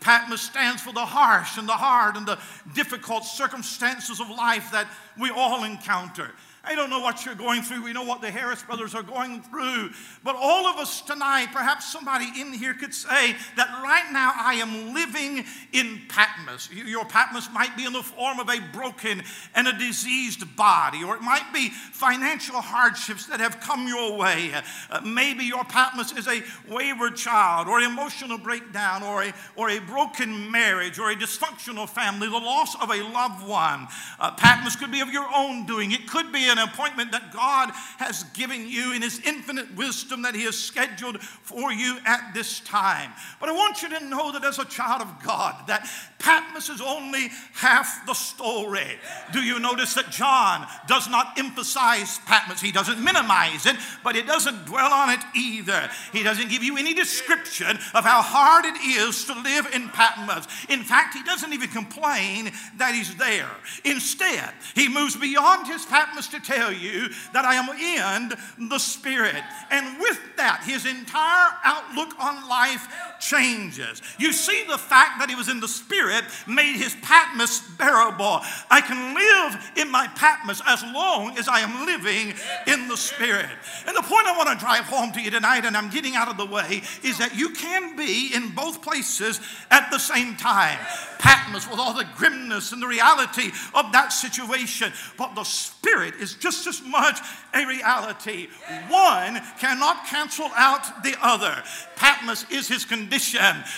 Patmos 0.00 0.42
stands 0.42 0.80
for 0.80 0.92
the 0.92 1.04
harsh 1.04 1.58
and 1.58 1.68
the 1.68 1.72
hard 1.72 2.16
and 2.16 2.26
the 2.26 2.38
difficult 2.74 3.24
circumstances 3.24 4.20
of 4.20 4.30
life 4.30 4.70
that 4.70 4.88
we 5.18 5.30
all 5.30 5.64
encounter. 5.64 6.30
I 6.68 6.74
don't 6.74 6.90
know 6.90 7.00
what 7.00 7.24
you're 7.24 7.34
going 7.34 7.62
through. 7.62 7.82
We 7.82 7.94
know 7.94 8.04
what 8.04 8.20
the 8.20 8.30
Harris 8.30 8.62
brothers 8.62 8.94
are 8.94 9.02
going 9.02 9.40
through. 9.40 9.88
But 10.22 10.36
all 10.36 10.66
of 10.66 10.76
us 10.76 11.00
tonight, 11.00 11.48
perhaps 11.50 11.90
somebody 11.90 12.26
in 12.38 12.52
here 12.52 12.74
could 12.74 12.92
say 12.92 13.34
that 13.56 13.80
right 13.82 14.04
now 14.12 14.32
I 14.36 14.56
am 14.56 14.92
living 14.92 15.46
in 15.72 16.02
Patmos. 16.10 16.68
Your 16.70 17.06
Patmos 17.06 17.48
might 17.54 17.74
be 17.74 17.86
in 17.86 17.94
the 17.94 18.02
form 18.02 18.38
of 18.38 18.50
a 18.50 18.60
broken 18.70 19.22
and 19.54 19.66
a 19.66 19.72
diseased 19.72 20.56
body, 20.56 21.02
or 21.02 21.16
it 21.16 21.22
might 21.22 21.50
be 21.54 21.70
financial 21.70 22.60
hardships 22.60 23.24
that 23.28 23.40
have 23.40 23.60
come 23.60 23.88
your 23.88 24.18
way. 24.18 24.52
Uh, 24.90 25.00
maybe 25.00 25.44
your 25.44 25.64
Patmos 25.64 26.12
is 26.18 26.28
a 26.28 26.42
wayward 26.70 27.16
child, 27.16 27.66
or 27.66 27.80
emotional 27.80 28.36
breakdown, 28.36 29.02
or 29.02 29.22
a, 29.22 29.32
or 29.56 29.70
a 29.70 29.78
broken 29.78 30.50
marriage, 30.50 30.98
or 30.98 31.10
a 31.10 31.16
dysfunctional 31.16 31.88
family, 31.88 32.28
the 32.28 32.36
loss 32.36 32.74
of 32.82 32.90
a 32.90 33.02
loved 33.02 33.48
one. 33.48 33.88
Uh, 34.20 34.32
Patmos 34.32 34.76
could 34.76 34.92
be 34.92 35.00
of 35.00 35.10
your 35.10 35.28
own 35.34 35.64
doing, 35.64 35.92
it 35.92 36.06
could 36.06 36.30
be 36.30 36.46
an 36.46 36.57
an 36.58 36.68
appointment 36.68 37.12
that 37.12 37.32
God 37.32 37.70
has 37.98 38.24
given 38.34 38.68
you 38.68 38.92
in 38.92 39.02
His 39.02 39.20
infinite 39.24 39.74
wisdom 39.76 40.22
that 40.22 40.34
He 40.34 40.44
has 40.44 40.58
scheduled 40.58 41.20
for 41.22 41.72
you 41.72 41.98
at 42.04 42.32
this 42.34 42.60
time. 42.60 43.10
But 43.40 43.48
I 43.48 43.52
want 43.52 43.82
you 43.82 43.88
to 43.90 44.04
know 44.04 44.32
that 44.32 44.44
as 44.44 44.58
a 44.58 44.64
child 44.64 45.02
of 45.02 45.22
God, 45.22 45.66
that 45.68 45.88
Patmos 46.18 46.68
is 46.68 46.80
only 46.80 47.28
half 47.54 48.04
the 48.06 48.14
story. 48.14 48.98
Do 49.32 49.40
you 49.40 49.58
notice 49.58 49.94
that 49.94 50.10
John 50.10 50.66
does 50.86 51.08
not 51.08 51.38
emphasize 51.38 52.18
Patmos? 52.26 52.60
He 52.60 52.72
doesn't 52.72 53.02
minimize 53.02 53.66
it, 53.66 53.76
but 54.02 54.16
he 54.16 54.22
doesn't 54.22 54.66
dwell 54.66 54.92
on 54.92 55.10
it 55.10 55.20
either. 55.36 55.88
He 56.12 56.22
doesn't 56.22 56.50
give 56.50 56.62
you 56.62 56.76
any 56.76 56.94
description 56.94 57.78
of 57.94 58.04
how 58.04 58.22
hard 58.22 58.64
it 58.64 58.76
is 58.84 59.24
to 59.26 59.34
live 59.34 59.68
in 59.74 59.88
Patmos. 59.90 60.46
In 60.68 60.82
fact, 60.82 61.14
he 61.14 61.22
doesn't 61.22 61.52
even 61.52 61.68
complain 61.68 62.50
that 62.76 62.94
he's 62.94 63.14
there. 63.16 63.50
Instead, 63.84 64.52
he 64.74 64.88
moves 64.88 65.16
beyond 65.16 65.66
his 65.66 65.84
Patmos 65.86 66.28
to 66.38 66.52
tell 66.52 66.72
you 66.72 67.08
that 67.32 67.44
I 67.44 67.54
am 67.54 67.68
in 67.78 68.68
the 68.68 68.78
Spirit. 68.78 69.42
And 69.70 70.00
with 70.00 70.20
that, 70.36 70.62
his 70.64 70.86
entire 70.86 71.50
outlook 71.64 72.14
on 72.20 72.48
life 72.48 72.88
changes. 73.20 74.02
You 74.18 74.32
see, 74.32 74.64
the 74.68 74.78
fact 74.78 75.18
that 75.18 75.28
he 75.28 75.36
was 75.36 75.48
in 75.48 75.60
the 75.60 75.68
Spirit 75.68 76.24
made 76.46 76.76
his 76.76 76.96
Patmos 77.02 77.60
bearable. 77.76 78.40
I 78.70 78.80
can 78.80 79.14
live 79.14 79.72
in 79.76 79.90
my 79.90 80.08
Patmos 80.16 80.62
as 80.66 80.82
long 80.82 81.38
as 81.38 81.48
I 81.48 81.60
am 81.60 81.86
living 81.86 82.34
in 82.66 82.88
the 82.88 82.96
Spirit. 82.96 83.46
And 83.86 83.96
the 83.96 84.02
point 84.02 84.26
I 84.26 84.36
want 84.36 84.48
to 84.50 84.64
drive 84.64 84.84
home 84.84 85.12
to 85.12 85.20
you 85.20 85.30
tonight, 85.30 85.64
and 85.64 85.76
I'm 85.76 85.90
getting 85.90 86.14
out 86.14 86.28
of 86.28 86.36
the 86.36 86.46
way, 86.46 86.82
is 87.02 87.18
that 87.18 87.36
you 87.36 87.50
can 87.50 87.96
be 87.96 88.30
in 88.34 88.54
both 88.54 88.82
places 88.82 89.40
at 89.70 89.90
the 89.90 89.98
same 89.98 90.36
time. 90.36 90.78
Patmos 91.18 91.68
with 91.68 91.78
all 91.78 91.94
the 91.94 92.06
grimness 92.16 92.72
and 92.72 92.80
the 92.80 92.86
reality 92.86 93.50
of 93.74 93.92
that 93.92 94.12
situation, 94.12 94.92
but 95.16 95.34
the 95.34 95.44
Spirit 95.44 96.14
is 96.16 96.34
just 96.34 96.66
as 96.66 96.82
much 96.82 97.18
a 97.54 97.66
reality. 97.66 98.48
One 98.88 99.40
cannot 99.58 100.06
cancel 100.06 100.50
out 100.56 101.02
the 101.02 101.16
other. 101.20 101.62
Patmos 101.96 102.48
is 102.50 102.68
his 102.68 102.84
condition, 102.84 103.07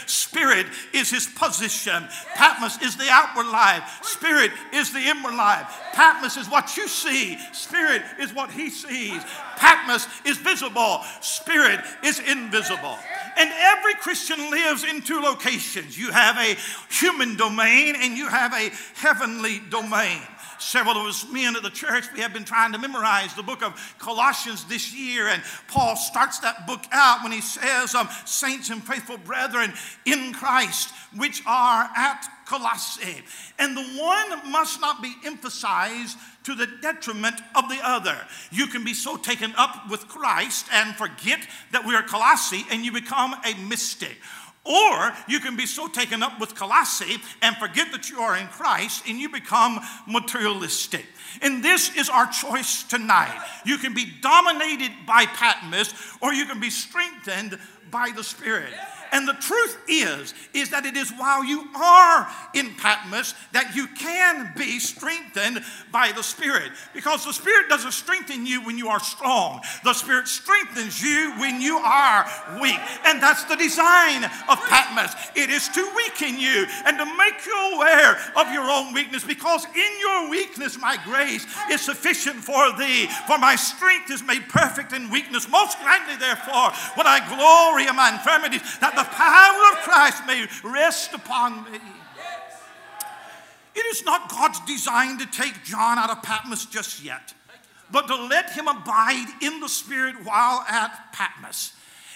Spirit 0.07 0.67
is 0.93 1.11
his 1.11 1.27
position. 1.27 2.07
Patmos 2.35 2.81
is 2.83 2.97
the 2.97 3.09
outward 3.09 3.47
life, 3.47 4.01
Spirit 4.03 4.51
is 4.73 4.93
the 4.93 5.01
inward 5.01 5.35
life. 5.35 5.67
Patmos 5.93 6.37
is 6.37 6.49
what 6.49 6.77
you 6.77 6.89
see, 6.89 7.39
Spirit 7.53 8.03
is 8.19 8.35
what 8.35 8.51
he 8.51 8.71
sees. 8.71 9.23
Patmos 9.57 10.07
is 10.25 10.39
visible, 10.39 11.03
Spirit 11.21 11.81
is 12.05 12.19
invisible. 12.21 12.99
And 13.37 13.51
every 13.53 13.95
Christian 13.95 14.51
lives 14.51 14.85
in 14.85 15.03
two 15.03 15.21
locations 15.21 15.99
you 15.99 16.11
have 16.11 16.37
a 16.37 16.57
human 16.93 17.37
domain 17.37 17.95
and 17.97 18.17
you 18.17 18.29
have 18.29 18.53
a 18.53 18.71
heavenly 18.95 19.61
domain. 19.71 20.21
Several 20.61 20.97
of 20.97 21.07
us 21.07 21.27
men 21.33 21.57
of 21.57 21.63
the 21.63 21.71
church, 21.71 22.05
we 22.13 22.21
have 22.21 22.33
been 22.35 22.45
trying 22.45 22.73
to 22.73 22.79
memorize 22.79 23.35
the 23.35 23.43
book 23.43 23.63
of 23.63 23.95
Colossians 23.99 24.65
this 24.67 24.95
year. 24.95 25.27
And 25.27 25.43
Paul 25.69 25.97
starts 25.97 26.39
that 26.41 26.67
book 26.67 26.85
out 26.93 27.23
when 27.23 27.33
he 27.33 27.41
says, 27.41 27.95
um, 27.95 28.09
Saints 28.27 28.69
and 28.71 28.83
faithful 28.83 29.17
brethren 29.17 29.73
in 30.05 30.35
Christ, 30.35 30.93
which 31.17 31.43
are 31.47 31.89
at 31.97 32.27
Colossae. 32.47 33.23
And 33.59 33.77
the 33.77 33.83
one 33.83 34.51
must 34.51 34.81
not 34.81 35.01
be 35.01 35.15
emphasized 35.25 36.19
to 36.45 36.55
the 36.55 36.67
detriment 36.83 37.41
of 37.55 37.69
the 37.69 37.79
other. 37.83 38.17
You 38.51 38.67
can 38.67 38.85
be 38.85 38.95
so 38.95 39.17
taken 39.17 39.55
up 39.57 39.89
with 39.89 40.09
Christ 40.09 40.67
and 40.73 40.95
forget 40.97 41.41
that 41.73 41.87
we 41.87 41.95
are 41.95 42.03
Colossae 42.03 42.67
and 42.71 42.85
you 42.85 42.93
become 42.93 43.35
a 43.45 43.55
mystic. 43.69 44.17
Or 44.71 45.13
you 45.27 45.41
can 45.41 45.57
be 45.57 45.67
so 45.67 45.89
taken 45.89 46.23
up 46.23 46.39
with 46.39 46.55
Colossae 46.55 47.17
and 47.43 47.57
forget 47.57 47.91
that 47.91 48.09
you 48.09 48.21
are 48.21 48.37
in 48.37 48.47
Christ 48.47 49.03
and 49.09 49.19
you 49.19 49.29
become 49.29 49.81
materialistic. 50.07 51.07
And 51.43 51.65
this 51.65 51.97
is 51.97 52.09
our 52.09 52.27
choice 52.27 52.85
tonight. 52.85 53.37
You 53.67 53.79
can 53.79 53.95
be 53.95 54.07
dominated 54.21 54.93
by 55.09 55.27
Patmos 55.27 55.93
or 56.21 56.33
you 56.33 56.47
can 56.47 56.61
be 56.61 56.71
strengthened 56.71 57.59
by 57.91 58.13
the 58.15 58.23
Spirit. 58.23 58.73
And 59.13 59.27
the 59.27 59.35
truth 59.35 59.77
is, 59.89 60.35
is 60.55 60.71
that 60.71 60.87
it 60.87 60.97
is 60.97 61.11
while 61.11 61.45
you 61.45 61.65
are 61.75 62.29
in 62.55 62.75
Patmos 62.75 63.35
that 63.53 63.75
you 63.75 63.87
can 63.89 64.53
be 64.57 64.79
strengthened 64.79 65.65
by 65.93 66.13
the 66.13 66.23
Spirit. 66.23 66.73
Because 66.95 67.25
the 67.25 67.33
Spirit 67.33 67.69
doesn't 67.69 67.93
strengthen 67.93 68.47
you 68.47 68.65
when 68.65 68.79
you 68.79 68.89
are 68.89 69.01
strong. 69.01 69.61
The 69.85 69.95
Spirit 69.95 70.29
strengthens 70.29 71.03
you 71.03 71.33
when 71.39 71.61
you 71.61 71.79
are 71.79 72.27
weak. 72.61 72.79
And 73.05 73.23
that's 73.23 73.45
the 73.45 73.57
design 73.57 74.25
of 74.25 74.61
Patmos. 74.69 75.13
It 75.35 75.51
is 75.51 75.69
to 75.71 75.91
weaken 75.97 76.39
you 76.39 76.67
and 76.87 76.97
to 76.99 77.05
make 77.17 77.45
you 77.47 77.75
aware 77.75 78.17
of 78.37 78.53
your 78.53 78.71
own 78.71 78.95
weakness. 78.95 79.25
Because 79.25 79.65
in 79.65 79.93
your 80.01 80.31
weakness, 80.31 80.79
my 80.79 80.97
grace 81.05 81.47
is 81.71 81.81
sufficient 81.81 82.37
for 82.37 82.77
thee. 82.79 83.09
For 83.27 83.39
my 83.39 83.57
strength 83.57 84.11
is 84.11 84.23
made 84.23 84.49
perfect 84.49 84.93
in 84.93 85.11
weakness. 85.11 85.49
Most 85.49 85.79
gladly, 85.81 86.17
therefore, 86.17 86.71
when 86.95 87.07
I 87.07 87.21
glory 87.29 87.89
in 87.89 87.97
my 87.97 88.13
infirmities, 88.13 88.63
that 88.79 88.95
the 89.01 89.09
power 89.09 89.73
of 89.73 89.79
Christ 89.79 90.27
may 90.27 90.47
rest 90.63 91.15
upon 91.15 91.65
me. 91.65 91.79
It 93.75 93.87
is 93.87 94.05
not 94.05 94.29
God's 94.29 94.61
design 94.61 95.19
to 95.19 95.27
take 95.27 95.65
John 95.65 95.97
out 95.97 96.11
of 96.11 96.23
Patmos 96.23 96.67
just 96.67 97.03
yet, 97.03 97.33
but 97.91 98.09
to 98.09 98.15
let 98.15 98.51
him 98.51 98.69
abide 98.69 99.29
in 99.41 99.61
the 99.61 99.71
Spirit 99.71 100.17
while 100.23 100.65
at 100.69 101.13
Patmos. 101.15 101.73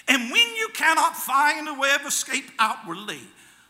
And 0.07 0.31
when 0.31 0.55
you 0.55 0.67
cannot 0.75 1.15
find 1.17 1.67
a 1.67 1.73
way 1.73 1.95
of 1.99 2.05
escape 2.05 2.51
outwardly, 2.59 3.21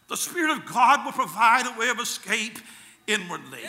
the 0.09 0.17
Spirit 0.17 0.51
of 0.57 0.65
God 0.65 1.05
will 1.05 1.13
provide 1.13 1.67
a 1.67 1.79
way 1.79 1.87
of 1.87 1.99
escape 1.99 2.59
inwardly. 3.07 3.61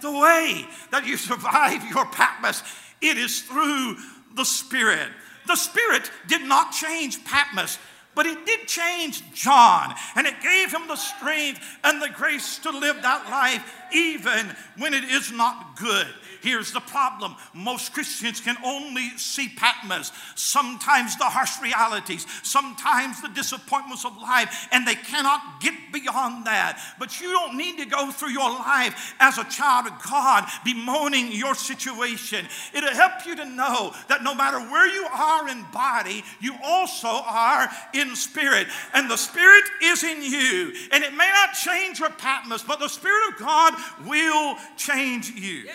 The 0.00 0.12
way 0.12 0.64
that 0.92 1.06
you 1.06 1.16
survive 1.16 1.82
your 1.90 2.06
Patmos, 2.06 2.62
it 3.00 3.18
is 3.18 3.40
through 3.40 3.96
the 4.36 4.44
Spirit. 4.44 5.08
The 5.48 5.56
Spirit 5.56 6.08
did 6.28 6.42
not 6.42 6.70
change 6.70 7.24
Patmos. 7.24 7.78
But 8.14 8.26
it 8.26 8.44
did 8.44 8.68
change 8.68 9.22
John, 9.32 9.94
and 10.16 10.26
it 10.26 10.34
gave 10.42 10.72
him 10.72 10.86
the 10.86 10.96
strength 10.96 11.60
and 11.82 12.02
the 12.02 12.10
grace 12.10 12.58
to 12.58 12.70
live 12.70 13.00
that 13.02 13.30
life 13.30 13.81
even 13.94 14.54
when 14.78 14.94
it 14.94 15.04
is 15.04 15.32
not 15.32 15.76
good. 15.76 16.06
Here's 16.42 16.72
the 16.72 16.80
problem 16.80 17.36
most 17.54 17.94
Christians 17.94 18.40
can 18.40 18.56
only 18.64 19.10
see 19.16 19.48
Patmos, 19.48 20.10
sometimes 20.34 21.16
the 21.16 21.24
harsh 21.24 21.62
realities, 21.62 22.26
sometimes 22.42 23.22
the 23.22 23.28
disappointments 23.28 24.04
of 24.04 24.16
life, 24.16 24.68
and 24.72 24.86
they 24.86 24.96
cannot 24.96 25.60
get 25.60 25.74
beyond 25.92 26.46
that. 26.46 26.80
But 26.98 27.20
you 27.20 27.30
don't 27.30 27.56
need 27.56 27.78
to 27.78 27.86
go 27.86 28.10
through 28.10 28.30
your 28.30 28.50
life 28.50 29.14
as 29.20 29.38
a 29.38 29.44
child 29.44 29.86
of 29.86 30.02
God 30.02 30.48
bemoaning 30.64 31.30
your 31.30 31.54
situation. 31.54 32.46
It'll 32.74 32.90
help 32.90 33.24
you 33.24 33.36
to 33.36 33.44
know 33.44 33.94
that 34.08 34.24
no 34.24 34.34
matter 34.34 34.58
where 34.58 34.92
you 34.92 35.06
are 35.06 35.48
in 35.48 35.64
body, 35.72 36.24
you 36.40 36.54
also 36.64 37.08
are 37.08 37.68
in 37.94 38.16
spirit. 38.16 38.66
And 38.94 39.08
the 39.08 39.16
spirit 39.16 39.64
is 39.82 40.02
in 40.02 40.22
you. 40.22 40.72
And 40.90 41.04
it 41.04 41.14
may 41.14 41.30
not 41.32 41.54
change 41.54 42.00
your 42.00 42.10
Patmos, 42.10 42.64
but 42.64 42.80
the 42.80 42.88
spirit 42.88 43.32
of 43.32 43.38
God 43.38 43.74
will 44.06 44.56
change 44.76 45.30
you. 45.30 45.68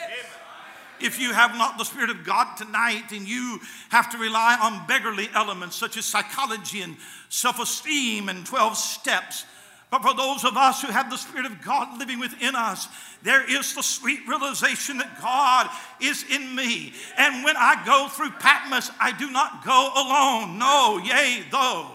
If 1.00 1.20
you 1.20 1.32
have 1.32 1.56
not 1.58 1.78
the 1.78 1.84
Spirit 1.84 2.10
of 2.10 2.24
God 2.24 2.56
tonight 2.58 3.12
and 3.12 3.28
you 3.28 3.60
have 3.90 4.10
to 4.12 4.18
rely 4.18 4.58
on 4.60 4.88
beggarly 4.88 5.30
elements 5.34 5.76
such 5.76 5.96
as 5.96 6.06
psychology 6.06 6.82
and 6.82 6.98
self 7.30 7.60
esteem 7.60 8.30
and 8.30 8.46
12 8.46 8.76
steps, 8.76 9.46
but 9.90 10.02
for 10.02 10.14
those 10.14 10.44
of 10.44 10.58
us 10.58 10.82
who 10.82 10.92
have 10.92 11.10
the 11.10 11.18
Spirit 11.18 11.46
of 11.46 11.62
God 11.62 11.98
living 11.98 12.20
within 12.20 12.56
us, 12.56 12.90
there 13.24 13.50
is 13.50 13.74
the 13.74 13.84
sweet 13.84 14.28
realization 14.28 14.98
that 14.98 15.22
God 15.22 15.70
is 16.02 16.26
in 16.30 16.56
me. 16.56 16.94
And 17.18 17.44
when 17.44 17.56
I 17.58 17.82
go 17.86 18.08
through 18.10 18.32
Patmos, 18.32 18.92
I 19.00 19.12
do 19.18 19.32
not 19.32 19.64
go 19.66 19.92
alone. 19.96 20.58
No, 20.58 21.00
yea, 21.04 21.44
though, 21.52 21.88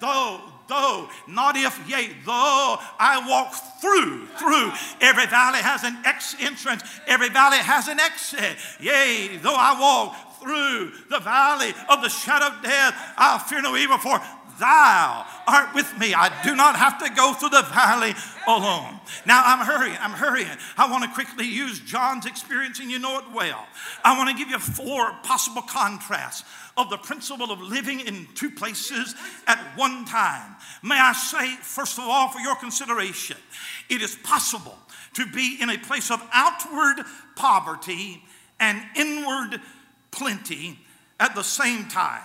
though, 0.00 0.40
though, 0.68 1.08
not 1.26 1.56
if, 1.56 1.88
yea, 1.88 2.10
though 2.24 2.76
I 2.98 3.24
walk 3.28 3.52
through, 3.80 4.26
through. 4.38 4.72
Every 5.00 5.26
valley 5.26 5.60
has 5.60 5.84
an 5.84 5.98
ex 6.04 6.36
entrance, 6.40 6.82
every 7.06 7.28
valley 7.28 7.58
has 7.58 7.88
an 7.88 7.98
exit. 8.00 8.56
Yea, 8.80 9.38
though 9.42 9.56
I 9.56 9.78
walk 9.78 10.40
through 10.40 10.92
the 11.10 11.18
valley 11.18 11.74
of 11.88 12.02
the 12.02 12.08
shadow 12.08 12.46
of 12.46 12.62
death, 12.62 12.94
I'll 13.16 13.38
fear 13.38 13.60
no 13.60 13.76
evil, 13.76 13.98
for 13.98 14.20
thou 14.58 15.26
art 15.46 15.74
with 15.74 15.96
me. 15.98 16.14
I 16.14 16.30
do 16.42 16.54
not 16.54 16.76
have 16.76 16.98
to 17.04 17.10
go 17.14 17.32
through 17.34 17.50
the 17.50 17.62
valley 17.62 18.14
alone. 18.46 19.00
Now 19.26 19.42
I'm 19.44 19.64
hurrying, 19.64 19.96
I'm 20.00 20.12
hurrying. 20.12 20.56
I 20.76 20.90
want 20.90 21.04
to 21.04 21.10
quickly 21.10 21.46
use 21.46 21.80
John's 21.80 22.26
experience, 22.26 22.80
and 22.80 22.90
you 22.90 22.98
know 22.98 23.18
it 23.18 23.24
well. 23.34 23.66
I 24.04 24.16
want 24.16 24.30
to 24.30 24.36
give 24.36 24.50
you 24.50 24.58
four 24.58 25.12
possible 25.22 25.62
contrasts 25.62 26.44
of 26.76 26.90
the 26.90 26.98
principle 26.98 27.50
of 27.50 27.60
living 27.60 28.00
in 28.00 28.28
two 28.34 28.50
places 28.50 29.14
at 29.46 29.58
one 29.76 30.04
time. 30.04 30.56
May 30.82 30.98
I 30.98 31.12
say, 31.12 31.56
first 31.56 31.98
of 31.98 32.04
all, 32.04 32.28
for 32.28 32.38
your 32.38 32.54
consideration, 32.56 33.36
it 33.88 34.00
is 34.00 34.16
possible 34.22 34.78
to 35.14 35.26
be 35.26 35.58
in 35.60 35.70
a 35.70 35.78
place 35.78 36.10
of 36.10 36.22
outward 36.32 37.04
poverty 37.34 38.22
and 38.60 38.80
inward 38.96 39.60
plenty 40.10 40.78
at 41.18 41.34
the 41.34 41.42
same 41.42 41.88
time. 41.88 42.22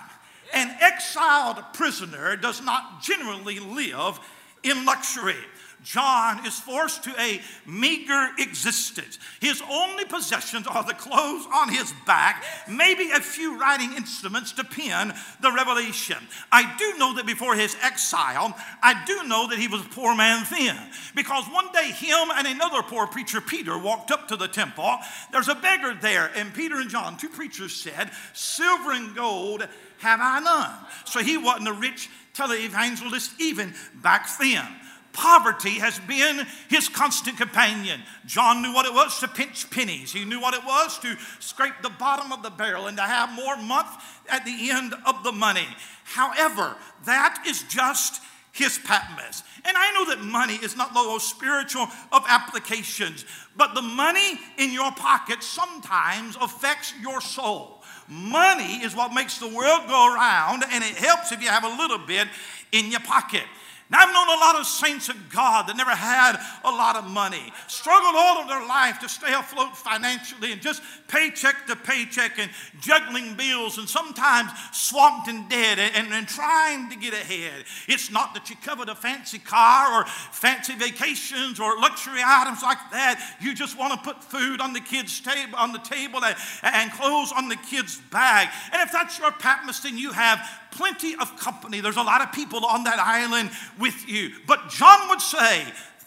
An 0.54 0.76
exiled 0.80 1.62
prisoner 1.72 2.36
does 2.36 2.62
not 2.62 3.02
generally 3.02 3.58
live 3.58 4.20
in 4.62 4.84
luxury. 4.84 5.36
John 5.84 6.46
is 6.46 6.58
forced 6.58 7.04
to 7.04 7.14
a 7.20 7.40
meager 7.66 8.30
existence. 8.38 9.18
His 9.40 9.62
only 9.70 10.06
possessions 10.06 10.66
are 10.66 10.82
the 10.82 10.94
clothes 10.94 11.46
on 11.52 11.68
his 11.68 11.92
back, 12.06 12.42
maybe 12.68 13.10
a 13.10 13.20
few 13.20 13.60
writing 13.60 13.92
instruments 13.92 14.52
to 14.52 14.64
pen 14.64 15.14
the 15.40 15.52
revelation. 15.52 16.16
I 16.50 16.74
do 16.78 16.98
know 16.98 17.14
that 17.14 17.26
before 17.26 17.54
his 17.54 17.76
exile, 17.82 18.56
I 18.82 19.04
do 19.04 19.28
know 19.28 19.48
that 19.48 19.58
he 19.58 19.68
was 19.68 19.82
a 19.82 19.88
poor 19.90 20.16
man 20.16 20.46
then, 20.50 20.76
because 21.14 21.44
one 21.46 21.70
day 21.72 21.90
him 21.90 22.30
and 22.34 22.46
another 22.46 22.82
poor 22.82 23.06
preacher, 23.06 23.42
Peter, 23.42 23.78
walked 23.78 24.10
up 24.10 24.28
to 24.28 24.36
the 24.36 24.48
temple. 24.48 24.96
There's 25.32 25.48
a 25.48 25.54
beggar 25.54 25.94
there, 26.00 26.30
and 26.34 26.54
Peter 26.54 26.76
and 26.76 26.88
John, 26.88 27.18
two 27.18 27.28
preachers, 27.28 27.74
said, 27.74 28.10
Silver 28.32 28.92
and 28.92 29.14
gold 29.14 29.68
have 29.98 30.20
I 30.22 30.40
none. 30.40 30.86
So 31.04 31.20
he 31.20 31.36
wasn't 31.36 31.68
a 31.68 31.72
rich 31.74 32.08
televangelist 32.34 33.38
even 33.38 33.74
back 34.02 34.28
then. 34.38 34.66
Poverty 35.14 35.78
has 35.78 35.98
been 36.00 36.44
his 36.68 36.88
constant 36.88 37.38
companion. 37.38 38.02
John 38.26 38.60
knew 38.60 38.74
what 38.74 38.84
it 38.84 38.92
was 38.92 39.18
to 39.20 39.28
pinch 39.28 39.70
pennies. 39.70 40.12
He 40.12 40.24
knew 40.24 40.40
what 40.40 40.54
it 40.54 40.64
was 40.64 40.98
to 40.98 41.16
scrape 41.38 41.74
the 41.82 41.88
bottom 41.88 42.32
of 42.32 42.42
the 42.42 42.50
barrel 42.50 42.88
and 42.88 42.96
to 42.96 43.02
have 43.04 43.32
more 43.32 43.56
month 43.56 43.88
at 44.28 44.44
the 44.44 44.70
end 44.70 44.92
of 45.06 45.22
the 45.22 45.30
money. 45.30 45.68
However, 46.02 46.76
that 47.06 47.44
is 47.46 47.62
just 47.62 48.22
his 48.50 48.78
Patmos. 48.78 49.44
And 49.64 49.76
I 49.76 49.92
know 49.92 50.14
that 50.14 50.20
money 50.20 50.54
is 50.54 50.76
not 50.76 50.92
the 50.92 51.02
most 51.02 51.30
spiritual 51.30 51.86
of 52.10 52.24
applications, 52.28 53.24
but 53.56 53.74
the 53.74 53.82
money 53.82 54.38
in 54.58 54.72
your 54.72 54.90
pocket 54.92 55.42
sometimes 55.42 56.36
affects 56.40 56.92
your 57.00 57.20
soul. 57.20 57.82
Money 58.08 58.82
is 58.82 58.94
what 58.94 59.14
makes 59.14 59.38
the 59.38 59.48
world 59.48 59.82
go 59.88 60.14
around, 60.14 60.64
and 60.70 60.84
it 60.84 60.96
helps 60.96 61.32
if 61.32 61.40
you 61.40 61.48
have 61.48 61.64
a 61.64 61.76
little 61.76 61.98
bit 61.98 62.28
in 62.72 62.90
your 62.90 63.00
pocket. 63.00 63.44
Now, 63.90 63.98
I've 64.00 64.14
known 64.14 64.28
a 64.28 64.40
lot 64.40 64.58
of 64.58 64.66
saints 64.66 65.10
of 65.10 65.16
God 65.30 65.66
that 65.66 65.76
never 65.76 65.90
had 65.90 66.36
a 66.64 66.70
lot 66.70 66.96
of 66.96 67.04
money, 67.04 67.52
struggled 67.68 68.14
all 68.16 68.38
of 68.40 68.48
their 68.48 68.66
life 68.66 68.98
to 69.00 69.08
stay 69.10 69.32
afloat 69.32 69.76
financially 69.76 70.52
and 70.52 70.60
just 70.62 70.82
paycheck 71.06 71.66
to 71.66 71.76
paycheck 71.76 72.38
and 72.38 72.50
juggling 72.80 73.34
bills 73.34 73.76
and 73.76 73.86
sometimes 73.86 74.50
swamped 74.72 75.28
in 75.28 75.46
debt 75.48 75.78
and, 75.78 76.12
and 76.14 76.26
trying 76.26 76.88
to 76.88 76.96
get 76.96 77.12
ahead. 77.12 77.64
It's 77.86 78.10
not 78.10 78.32
that 78.32 78.48
you 78.48 78.56
covered 78.56 78.88
a 78.88 78.94
fancy 78.94 79.38
car 79.38 80.00
or 80.00 80.06
fancy 80.06 80.74
vacations 80.74 81.60
or 81.60 81.78
luxury 81.78 82.22
items 82.24 82.62
like 82.62 82.78
that. 82.92 83.36
You 83.42 83.54
just 83.54 83.78
want 83.78 83.92
to 83.92 83.98
put 83.98 84.24
food 84.24 84.62
on 84.62 84.72
the 84.72 84.80
kids' 84.80 85.20
table, 85.20 85.56
on 85.58 85.72
the 85.72 85.78
table 85.80 86.24
and, 86.24 86.36
and 86.62 86.90
clothes 86.92 87.32
on 87.36 87.50
the 87.50 87.56
kids' 87.56 88.00
bag. 88.10 88.48
And 88.72 88.80
if 88.80 88.90
that's 88.92 89.18
your 89.18 89.32
Patmos, 89.32 89.80
then 89.80 89.98
you 89.98 90.12
have 90.12 90.40
plenty 90.76 91.14
of 91.16 91.36
company. 91.38 91.80
There's 91.80 91.96
a 91.96 92.02
lot 92.02 92.20
of 92.20 92.32
people 92.32 92.64
on 92.64 92.84
that 92.84 92.98
island 92.98 93.50
with 93.78 94.08
you. 94.08 94.32
But 94.46 94.68
John 94.68 95.08
would 95.08 95.20
say, 95.20 95.64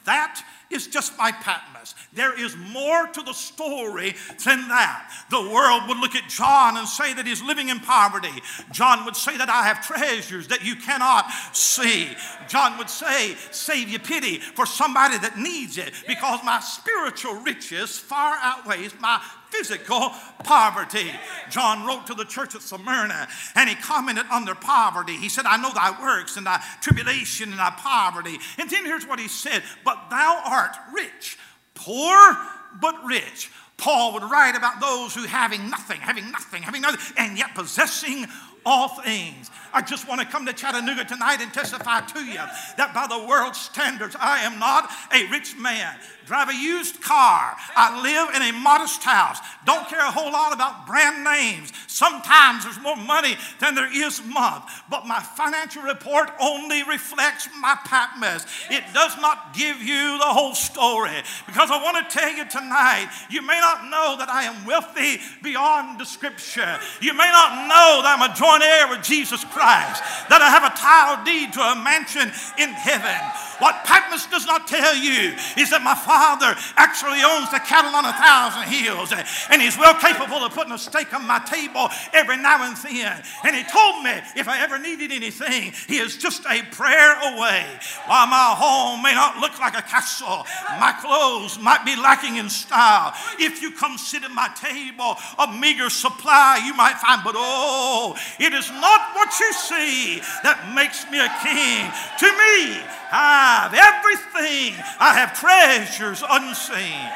that 0.08 0.42
is 0.70 0.88
just 0.88 1.18
my 1.18 1.32
Patmos. 1.32 1.96
There 2.14 2.38
is 2.40 2.56
more 2.56 3.08
to 3.08 3.22
the 3.22 3.34
story 3.34 4.16
than 4.46 4.68
that. 4.68 5.12
The 5.30 5.42
world 5.42 5.84
would 5.88 5.98
look 5.98 6.16
at 6.16 6.30
John 6.30 6.78
and 6.78 6.88
say 6.88 7.14
that 7.14 7.26
he's 7.26 7.42
living 7.42 7.70
in 7.70 7.80
poverty. 7.80 8.42
John 8.72 9.06
would 9.06 9.16
say 9.16 9.38
that 9.38 9.50
I 9.50 9.64
have 9.64 9.86
treasures 9.86 10.48
that 10.48 10.66
you 10.66 10.76
cannot 10.76 11.32
see. 11.54 12.10
John 12.48 12.78
would 12.78 12.90
say, 12.90 13.36
save 13.52 13.90
your 13.90 14.00
pity 14.00 14.40
for 14.40 14.66
somebody 14.66 15.18
that 15.20 15.38
needs 15.38 15.78
it 15.78 15.94
because 16.08 16.40
my 16.44 16.60
spiritual 16.60 17.36
riches 17.36 17.98
far 17.98 18.38
outweighs 18.42 18.94
my 19.00 19.22
physical 19.50 20.12
poverty. 20.44 21.10
John 21.50 21.86
wrote 21.86 22.08
to 22.08 22.14
the 22.14 22.26
church 22.26 22.56
at 22.56 22.62
Smyrna 22.62 23.28
and 23.56 23.70
he 23.70 23.76
commented 23.76 24.26
on 24.32 24.44
their 24.44 24.56
poverty. 24.56 25.16
He 25.16 25.30
said, 25.30 25.46
I 25.46 25.58
know 25.58 25.72
thy 25.74 26.00
works 26.02 26.36
and 26.36 26.46
thy 26.46 26.62
tribulation 26.82 27.52
and 27.52 27.60
thy 27.60 27.74
poverty. 27.78 28.38
And 28.58 28.70
then 28.70 28.86
here's 28.86 29.08
what 29.08 29.20
he 29.20 29.28
said, 29.28 29.64
but 29.86 30.10
thou 30.10 30.42
art 30.46 30.57
rich, 30.93 31.38
poor 31.74 32.38
but 32.82 32.96
rich. 33.06 33.52
Paul 33.78 34.13
would 34.13 34.24
write 34.24 34.56
about 34.56 34.82
those 34.82 35.13
who 35.13 35.24
having 35.24 35.70
nothing, 35.70 36.02
having 36.02 36.32
nothing, 36.32 36.63
having 36.63 36.82
nothing, 36.82 37.00
and 37.17 37.38
yet 37.38 37.54
possessing 37.54 38.26
all 38.65 38.89
things. 38.89 39.50
I 39.72 39.82
just 39.82 40.08
want 40.08 40.20
to 40.20 40.28
come 40.28 40.46
to 40.46 40.54
Chattanooga 40.54 41.06
tonight 41.06 41.38
and 41.39 41.54
testify 41.54 42.02
to 42.02 42.20
you 42.20 42.41
that 42.78 42.91
by 42.93 43.08
the 43.08 43.28
world's 43.28 43.60
standards, 43.60 44.15
I 44.20 44.39
am 44.39 44.60
not 44.60 44.91
a 45.13 45.30
rich 45.30 45.56
man 45.58 45.96
drive 46.28 46.50
a 46.50 46.56
used 46.56 47.02
car. 47.02 47.56
I 47.76 48.02
live 48.04 48.36
in 48.36 48.41
a 48.41 48.52
modest 48.60 49.02
house. 49.02 49.39
Don't 49.65 49.88
care 49.88 50.00
a 50.00 50.12
whole 50.12 50.32
lot 50.32 50.54
about 50.54 50.86
brand 50.86 51.24
names. 51.24 51.72
Sometimes 51.98 52.64
there's 52.64 52.80
more 52.80 52.96
money 52.96 53.36
than 53.60 53.74
there 53.74 53.92
is 53.92 54.22
month. 54.24 54.66
But 54.88 55.08
my 55.08 55.20
financial 55.20 55.82
report 55.82 56.30
only 56.40 56.84
reflects 56.84 57.50
my 57.60 57.76
Patmos. 57.86 58.46
It 58.70 58.84
does 58.94 59.18
not 59.20 59.56
give 59.56 59.82
you 59.82 60.20
the 60.20 60.30
whole 60.30 60.54
story. 60.54 61.24
Because 61.48 61.72
I 61.72 61.82
want 61.82 61.98
to 61.98 62.16
tell 62.16 62.30
you 62.30 62.46
tonight, 62.46 63.10
you 63.32 63.42
may 63.42 63.60
not 63.60 63.86
know 63.86 64.16
that 64.20 64.30
I 64.30 64.44
am 64.44 64.64
wealthy 64.64 65.18
beyond 65.42 65.98
description. 65.98 66.70
You 67.02 67.14
may 67.16 67.32
not 67.32 67.66
know 67.66 68.06
that 68.06 68.14
I'm 68.14 68.30
a 68.30 68.36
joint 68.36 68.62
heir 68.62 68.90
with 68.90 69.02
Jesus 69.02 69.44
Christ, 69.46 70.04
that 70.30 70.44
I 70.44 70.50
have 70.54 70.70
a 70.70 70.78
title 70.78 71.26
deed 71.26 71.52
to 71.54 71.62
a 71.62 71.82
mansion 71.82 72.30
in 72.62 72.70
heaven. 72.78 73.18
What 73.60 73.84
Patmos 73.86 74.28
does 74.28 74.46
not 74.46 74.67
tell 74.67 74.96
you 74.96 75.34
is 75.58 75.70
that 75.72 75.82
my 75.82 75.96
father 75.96 76.54
actually 76.78 77.22
owns 77.26 77.50
the 77.50 77.60
cattle 77.60 77.96
on 77.96 78.06
a 78.06 78.13
thousand 78.13 78.70
hills, 78.70 79.13
and 79.50 79.62
he's 79.62 79.78
well 79.78 79.96
capable 79.98 80.46
of 80.46 80.54
putting 80.54 80.74
a 80.74 80.78
steak 80.78 81.13
on 81.13 81.26
my 81.26 81.39
table 81.39 81.89
every 82.13 82.38
now 82.38 82.63
and 82.63 82.78
then. 82.78 83.24
And 83.43 83.56
he 83.56 83.63
told 83.63 84.04
me 84.04 84.13
if 84.36 84.48
I 84.48 84.62
ever 84.62 84.78
needed 84.78 85.12
anything, 85.12 85.74
he 85.88 85.98
is 85.98 86.17
just 86.17 86.46
a 86.46 86.62
prayer 86.72 87.17
away. 87.34 87.65
While 88.06 88.28
my 88.28 88.54
home 88.58 89.02
may 89.02 89.13
not 89.13 89.38
look 89.38 89.60
like 89.60 89.78
a 89.78 89.82
castle, 89.82 90.46
my 90.80 90.93
clothes 91.02 91.60
might 91.60 91.86
be 91.86 91.96
lacking 91.96 92.38
in 92.38 92.50
style. 92.50 93.13
If 93.39 93.62
you 93.62 93.72
come 93.72 93.98
sit 93.98 94.24
at 94.24 94.32
my 94.32 94.50
table, 94.56 95.17
a 95.39 95.52
meager 95.52 95.89
supply 95.89 96.62
you 96.65 96.74
might 96.74 96.98
find, 96.98 97.24
but 97.24 97.36
oh, 97.38 98.15
it 98.39 98.54
is 98.54 98.70
not 98.70 99.15
what 99.15 99.34
you 99.39 99.52
see 99.54 100.22
that 100.43 100.74
makes 100.76 101.10
me 101.10 101.17
a 101.20 101.32
king. 101.41 101.89
To 102.20 102.28
me, 102.28 102.84
I 103.10 103.47
have 103.48 103.74
everything. 103.74 104.74
I 105.00 105.14
have 105.16 105.40
treasures 105.40 106.24
unseen. 106.28 107.10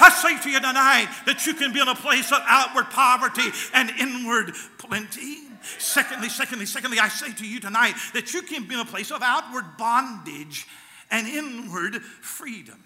I 0.00 0.10
say 0.10 0.38
to 0.42 0.50
you 0.50 0.60
tonight 0.60 1.08
that 1.26 1.46
you 1.46 1.54
can 1.54 1.72
be 1.72 1.80
in 1.80 1.88
a 1.88 1.94
place 1.94 2.32
of 2.32 2.40
outward 2.46 2.90
poverty 2.90 3.50
and 3.72 3.90
inward 3.98 4.52
plenty. 4.78 5.38
Secondly, 5.78 6.28
secondly, 6.28 6.66
secondly, 6.66 6.98
I 6.98 7.08
say 7.08 7.32
to 7.32 7.46
you 7.46 7.60
tonight 7.60 7.94
that 8.12 8.34
you 8.34 8.42
can 8.42 8.66
be 8.66 8.74
in 8.74 8.80
a 8.80 8.84
place 8.84 9.10
of 9.10 9.22
outward 9.22 9.64
bondage 9.78 10.66
and 11.10 11.26
inward 11.26 12.02
freedom. 12.02 12.82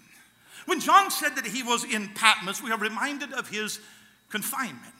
When 0.65 0.79
John 0.79 1.09
said 1.09 1.35
that 1.35 1.47
he 1.47 1.63
was 1.63 1.83
in 1.83 2.09
Patmos, 2.09 2.61
we 2.61 2.71
are 2.71 2.77
reminded 2.77 3.33
of 3.33 3.49
his 3.49 3.79
confinement. 4.29 4.93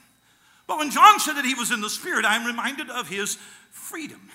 But 0.67 0.77
when 0.77 0.91
John 0.91 1.19
said 1.19 1.33
that 1.33 1.45
he 1.45 1.53
was 1.53 1.71
in 1.71 1.81
the 1.81 1.89
Spirit, 1.89 2.25
I 2.25 2.35
am 2.35 2.45
reminded 2.45 2.89
of 2.89 3.07
his 3.07 3.35
freedom. 3.71 4.29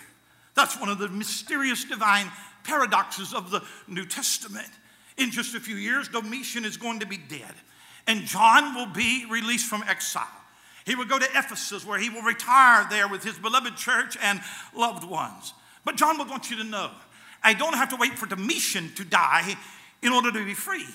That's 0.55 0.79
one 0.79 0.89
of 0.89 0.99
the 0.99 1.09
mysterious 1.09 1.85
divine 1.85 2.31
paradoxes 2.65 3.33
of 3.33 3.51
the 3.51 3.63
New 3.87 4.07
Testament. 4.07 4.69
In 5.17 5.31
just 5.31 5.55
a 5.55 5.61
few 5.61 5.77
years, 5.77 6.09
Domitian 6.09 6.65
is 6.65 6.77
going 6.77 7.01
to 7.01 7.07
be 7.07 7.17
dead, 7.17 7.55
and 8.07 8.23
John 8.23 8.75
will 8.75 8.93
be 8.93 9.27
released 9.31 9.67
from 9.67 9.85
exile. 9.87 10.27
He 10.85 10.95
will 10.95 11.05
go 11.05 11.19
to 11.19 11.29
Ephesus, 11.35 11.87
where 11.87 11.99
he 11.99 12.11
will 12.11 12.23
retire 12.23 12.87
there 12.91 13.09
with 13.09 13.23
his 13.23 13.39
beloved 13.39 13.77
church 13.77 14.17
and 14.21 14.41
loved 14.77 15.05
ones. 15.05 15.55
But 15.85 15.97
John 15.97 16.19
would 16.19 16.29
want 16.29 16.51
you 16.51 16.57
to 16.57 16.65
know 16.65 16.91
I 17.43 17.55
don't 17.55 17.75
have 17.75 17.91
to 17.91 17.97
wait 17.97 18.19
for 18.19 18.27
Domitian 18.27 18.91
to 18.97 19.05
die 19.05 19.55
in 20.03 20.13
order 20.13 20.33
to 20.33 20.45
be 20.45 20.55
free. 20.55 20.87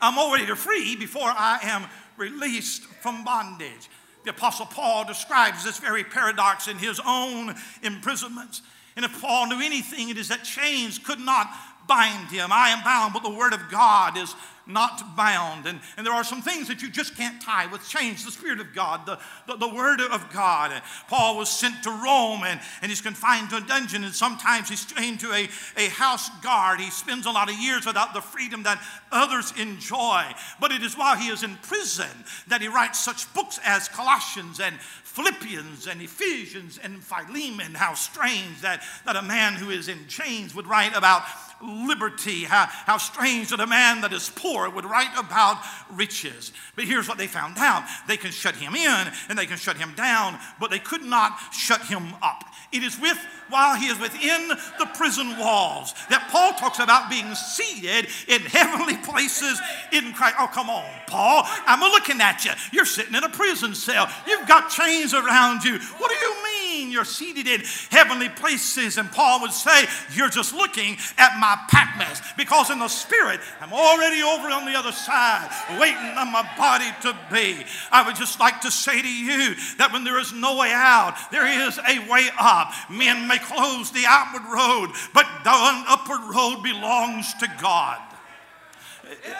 I'm 0.00 0.18
already 0.18 0.46
free 0.54 0.96
before 0.96 1.28
I 1.28 1.58
am 1.62 1.84
released 2.16 2.84
from 2.84 3.24
bondage. 3.24 3.90
The 4.24 4.30
Apostle 4.30 4.66
Paul 4.66 5.04
describes 5.04 5.64
this 5.64 5.78
very 5.78 6.04
paradox 6.04 6.68
in 6.68 6.78
his 6.78 7.00
own 7.04 7.54
imprisonments. 7.82 8.62
And 8.98 9.04
if 9.04 9.22
Paul 9.22 9.46
knew 9.46 9.60
anything, 9.60 10.08
it 10.08 10.18
is 10.18 10.26
that 10.26 10.42
chains 10.42 10.98
could 10.98 11.20
not 11.20 11.54
bind 11.88 12.28
him. 12.28 12.50
I 12.52 12.68
am 12.68 12.84
bound, 12.84 13.14
but 13.14 13.22
the 13.22 13.30
word 13.30 13.52
of 13.52 13.68
God 13.70 14.16
is 14.16 14.34
not 14.68 15.16
bound. 15.16 15.66
And, 15.66 15.80
and 15.96 16.06
there 16.06 16.12
are 16.12 16.22
some 16.22 16.42
things 16.42 16.68
that 16.68 16.82
you 16.82 16.90
just 16.90 17.16
can't 17.16 17.40
tie 17.40 17.66
with 17.66 17.88
chains. 17.88 18.24
The 18.24 18.30
Spirit 18.30 18.60
of 18.60 18.74
God, 18.74 19.06
the, 19.06 19.18
the, 19.46 19.56
the 19.56 19.74
Word 19.74 20.00
of 20.00 20.30
God. 20.30 20.72
And 20.72 20.82
Paul 21.08 21.38
was 21.38 21.48
sent 21.48 21.82
to 21.84 21.90
Rome 21.90 22.42
and, 22.44 22.60
and 22.82 22.90
he's 22.90 23.00
confined 23.00 23.50
to 23.50 23.56
a 23.56 23.60
dungeon, 23.62 24.04
and 24.04 24.14
sometimes 24.14 24.68
he's 24.68 24.84
chained 24.84 25.20
to 25.20 25.32
a, 25.32 25.48
a 25.76 25.88
house 25.88 26.28
guard. 26.40 26.80
He 26.80 26.90
spends 26.90 27.26
a 27.26 27.30
lot 27.30 27.50
of 27.50 27.58
years 27.58 27.86
without 27.86 28.12
the 28.12 28.20
freedom 28.20 28.62
that 28.64 28.80
others 29.10 29.52
enjoy. 29.58 30.24
But 30.60 30.70
it 30.70 30.82
is 30.82 30.96
while 30.96 31.16
he 31.16 31.28
is 31.28 31.42
in 31.42 31.56
prison 31.56 32.10
that 32.48 32.60
he 32.60 32.68
writes 32.68 33.02
such 33.02 33.32
books 33.32 33.58
as 33.64 33.88
Colossians 33.88 34.60
and 34.60 34.78
Philippians 34.78 35.86
and 35.86 36.02
Ephesians 36.02 36.78
and 36.82 37.02
Philemon. 37.02 37.74
How 37.74 37.94
strange 37.94 38.60
that, 38.60 38.82
that 39.06 39.16
a 39.16 39.22
man 39.22 39.54
who 39.54 39.70
is 39.70 39.88
in 39.88 40.06
chains 40.06 40.54
would 40.54 40.66
write 40.66 40.94
about 40.94 41.22
liberty. 41.62 42.44
How, 42.44 42.66
how 42.66 42.98
strange 42.98 43.50
that 43.50 43.60
a 43.60 43.66
man 43.66 44.00
that 44.02 44.12
is 44.12 44.30
poor 44.34 44.70
would 44.70 44.84
write 44.84 45.16
about 45.18 45.58
riches. 45.92 46.52
But 46.76 46.84
here's 46.84 47.08
what 47.08 47.18
they 47.18 47.26
found 47.26 47.58
out 47.58 47.84
they 48.06 48.16
can 48.16 48.30
shut 48.30 48.54
him 48.54 48.74
in 48.74 49.12
and 49.28 49.38
they 49.38 49.46
can 49.46 49.58
shut 49.58 49.76
him 49.76 49.92
down, 49.94 50.38
but 50.60 50.70
they 50.70 50.78
could 50.78 51.02
not 51.02 51.38
shut 51.52 51.82
him 51.82 52.14
up. 52.22 52.44
It 52.70 52.82
is 52.82 53.00
with 53.00 53.18
while 53.48 53.76
he 53.76 53.86
is 53.86 53.98
within 53.98 54.48
the 54.48 54.86
prison 54.94 55.38
walls 55.38 55.94
that 56.10 56.28
Paul 56.30 56.52
talks 56.52 56.80
about 56.80 57.08
being 57.08 57.34
seated 57.34 58.08
in 58.28 58.42
heavenly 58.42 58.96
places 58.98 59.60
in 59.92 60.12
Christ. 60.12 60.36
Oh, 60.38 60.48
come 60.52 60.68
on, 60.68 60.84
Paul. 61.06 61.44
I'm 61.66 61.80
looking 61.80 62.20
at 62.20 62.44
you. 62.44 62.52
You're 62.72 62.84
sitting 62.84 63.14
in 63.14 63.24
a 63.24 63.28
prison 63.30 63.74
cell. 63.74 64.08
You've 64.26 64.46
got 64.46 64.70
chains 64.70 65.14
around 65.14 65.64
you. 65.64 65.78
What 65.78 66.10
do 66.10 66.16
you 66.16 66.34
mean 66.44 66.57
you're 66.86 67.04
seated 67.04 67.46
in 67.46 67.62
heavenly 67.90 68.28
places? 68.28 68.98
And 68.98 69.10
Paul 69.10 69.40
would 69.42 69.52
say, 69.52 69.84
You're 70.12 70.28
just 70.28 70.54
looking 70.54 70.96
at 71.16 71.38
my 71.38 71.58
Patmos 71.68 72.20
because 72.36 72.70
in 72.70 72.78
the 72.78 72.88
spirit, 72.88 73.40
I'm 73.60 73.72
already 73.72 74.22
over 74.22 74.48
on 74.48 74.64
the 74.64 74.78
other 74.78 74.92
side, 74.92 75.50
waiting 75.80 76.16
on 76.16 76.32
my 76.32 76.48
body 76.56 76.90
to 77.02 77.16
be. 77.32 77.64
I 77.90 78.06
would 78.06 78.16
just 78.16 78.38
like 78.40 78.60
to 78.62 78.70
say 78.70 79.02
to 79.02 79.08
you 79.08 79.54
that 79.78 79.92
when 79.92 80.04
there 80.04 80.18
is 80.18 80.32
no 80.32 80.56
way 80.56 80.70
out, 80.72 81.16
there 81.30 81.46
is 81.46 81.78
a 81.78 82.10
way 82.10 82.28
up. 82.38 82.72
Men 82.90 83.26
may 83.26 83.38
close 83.38 83.90
the 83.90 84.04
outward 84.06 84.44
road, 84.52 84.90
but 85.14 85.26
the 85.44 85.50
upward 85.88 86.34
road 86.34 86.62
belongs 86.62 87.32
to 87.34 87.48
God. 87.60 87.98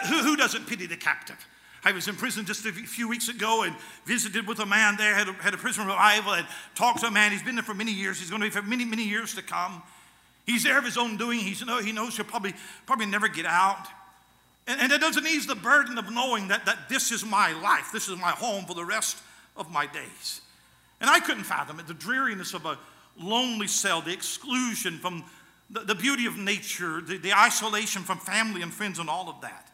Who, 0.09 0.18
who 0.18 0.37
doesn't 0.37 0.66
pity 0.66 0.87
the 0.87 0.96
captive? 0.96 1.37
I 1.84 1.92
was 1.92 2.08
in 2.08 2.16
prison 2.16 2.44
just 2.44 2.66
a 2.66 2.72
few 2.72 3.08
weeks 3.08 3.28
ago 3.28 3.62
and 3.62 3.74
visited 4.04 4.46
with 4.46 4.58
a 4.58 4.66
man 4.66 4.96
there, 4.96 5.14
had 5.14 5.28
a, 5.28 5.32
had 5.34 5.54
a 5.54 5.56
prison 5.56 5.86
revival, 5.86 6.32
and 6.32 6.46
talked 6.74 7.00
to 7.00 7.06
a 7.06 7.10
man. 7.10 7.32
He's 7.32 7.42
been 7.42 7.54
there 7.54 7.64
for 7.64 7.74
many 7.74 7.92
years. 7.92 8.18
He's 8.18 8.30
going 8.30 8.42
to 8.42 8.46
be 8.46 8.50
for 8.50 8.62
many, 8.62 8.84
many 8.84 9.04
years 9.04 9.34
to 9.36 9.42
come. 9.42 9.82
He's 10.44 10.64
there 10.64 10.78
of 10.78 10.84
his 10.84 10.96
own 10.96 11.16
doing. 11.16 11.38
He's, 11.38 11.60
he 11.60 11.92
knows 11.92 12.16
he'll 12.16 12.24
probably, 12.24 12.54
probably 12.86 13.06
never 13.06 13.28
get 13.28 13.46
out. 13.46 13.86
And, 14.66 14.80
and 14.80 14.92
it 14.92 15.00
doesn't 15.00 15.26
ease 15.26 15.46
the 15.46 15.54
burden 15.54 15.98
of 15.98 16.10
knowing 16.12 16.48
that, 16.48 16.66
that 16.66 16.88
this 16.88 17.12
is 17.12 17.24
my 17.24 17.52
life, 17.60 17.90
this 17.92 18.08
is 18.08 18.18
my 18.18 18.30
home 18.30 18.64
for 18.64 18.74
the 18.74 18.84
rest 18.84 19.18
of 19.56 19.70
my 19.70 19.86
days. 19.86 20.40
And 21.00 21.08
I 21.08 21.20
couldn't 21.20 21.44
fathom 21.44 21.78
it, 21.78 21.86
the 21.86 21.94
dreariness 21.94 22.54
of 22.54 22.66
a 22.66 22.78
lonely 23.18 23.66
cell, 23.68 24.00
the 24.00 24.12
exclusion 24.12 24.98
from 24.98 25.24
the, 25.70 25.80
the 25.80 25.94
beauty 25.94 26.26
of 26.26 26.36
nature, 26.36 27.00
the, 27.00 27.18
the 27.18 27.32
isolation 27.32 28.02
from 28.02 28.18
family 28.18 28.62
and 28.62 28.72
friends, 28.72 28.98
and 28.98 29.08
all 29.08 29.28
of 29.28 29.40
that. 29.42 29.67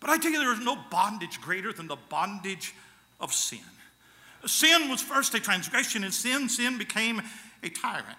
But 0.00 0.10
I 0.10 0.18
tell 0.18 0.32
you, 0.32 0.38
there 0.38 0.52
is 0.52 0.60
no 0.60 0.78
bondage 0.90 1.40
greater 1.40 1.72
than 1.72 1.86
the 1.86 1.98
bondage 2.08 2.74
of 3.20 3.32
sin. 3.32 3.60
Sin 4.46 4.88
was 4.88 5.02
first 5.02 5.34
a 5.34 5.40
transgression, 5.40 6.02
and 6.02 6.12
sin, 6.12 6.48
sin 6.48 6.78
became 6.78 7.22
a 7.62 7.68
tyrant. 7.68 8.18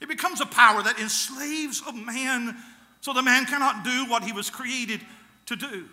It 0.00 0.08
becomes 0.08 0.40
a 0.40 0.46
power 0.46 0.82
that 0.82 0.98
enslaves 0.98 1.82
a 1.86 1.92
man 1.92 2.56
so 3.00 3.12
the 3.12 3.22
man 3.22 3.44
cannot 3.46 3.84
do 3.84 4.06
what 4.06 4.24
he 4.24 4.32
was 4.32 4.50
created 4.50 5.00
to 5.46 5.56
do. 5.56 5.88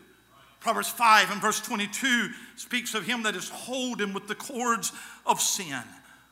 Proverbs 0.59 0.89
5 0.89 1.31
and 1.31 1.41
verse 1.41 1.61
22 1.61 2.29
speaks 2.55 2.95
of 2.95 3.05
him 3.05 3.23
that 3.23 3.35
is 3.35 3.49
holden 3.49 4.13
with 4.13 4.27
the 4.27 4.35
cords 4.35 4.91
of 5.25 5.39
sin, 5.39 5.83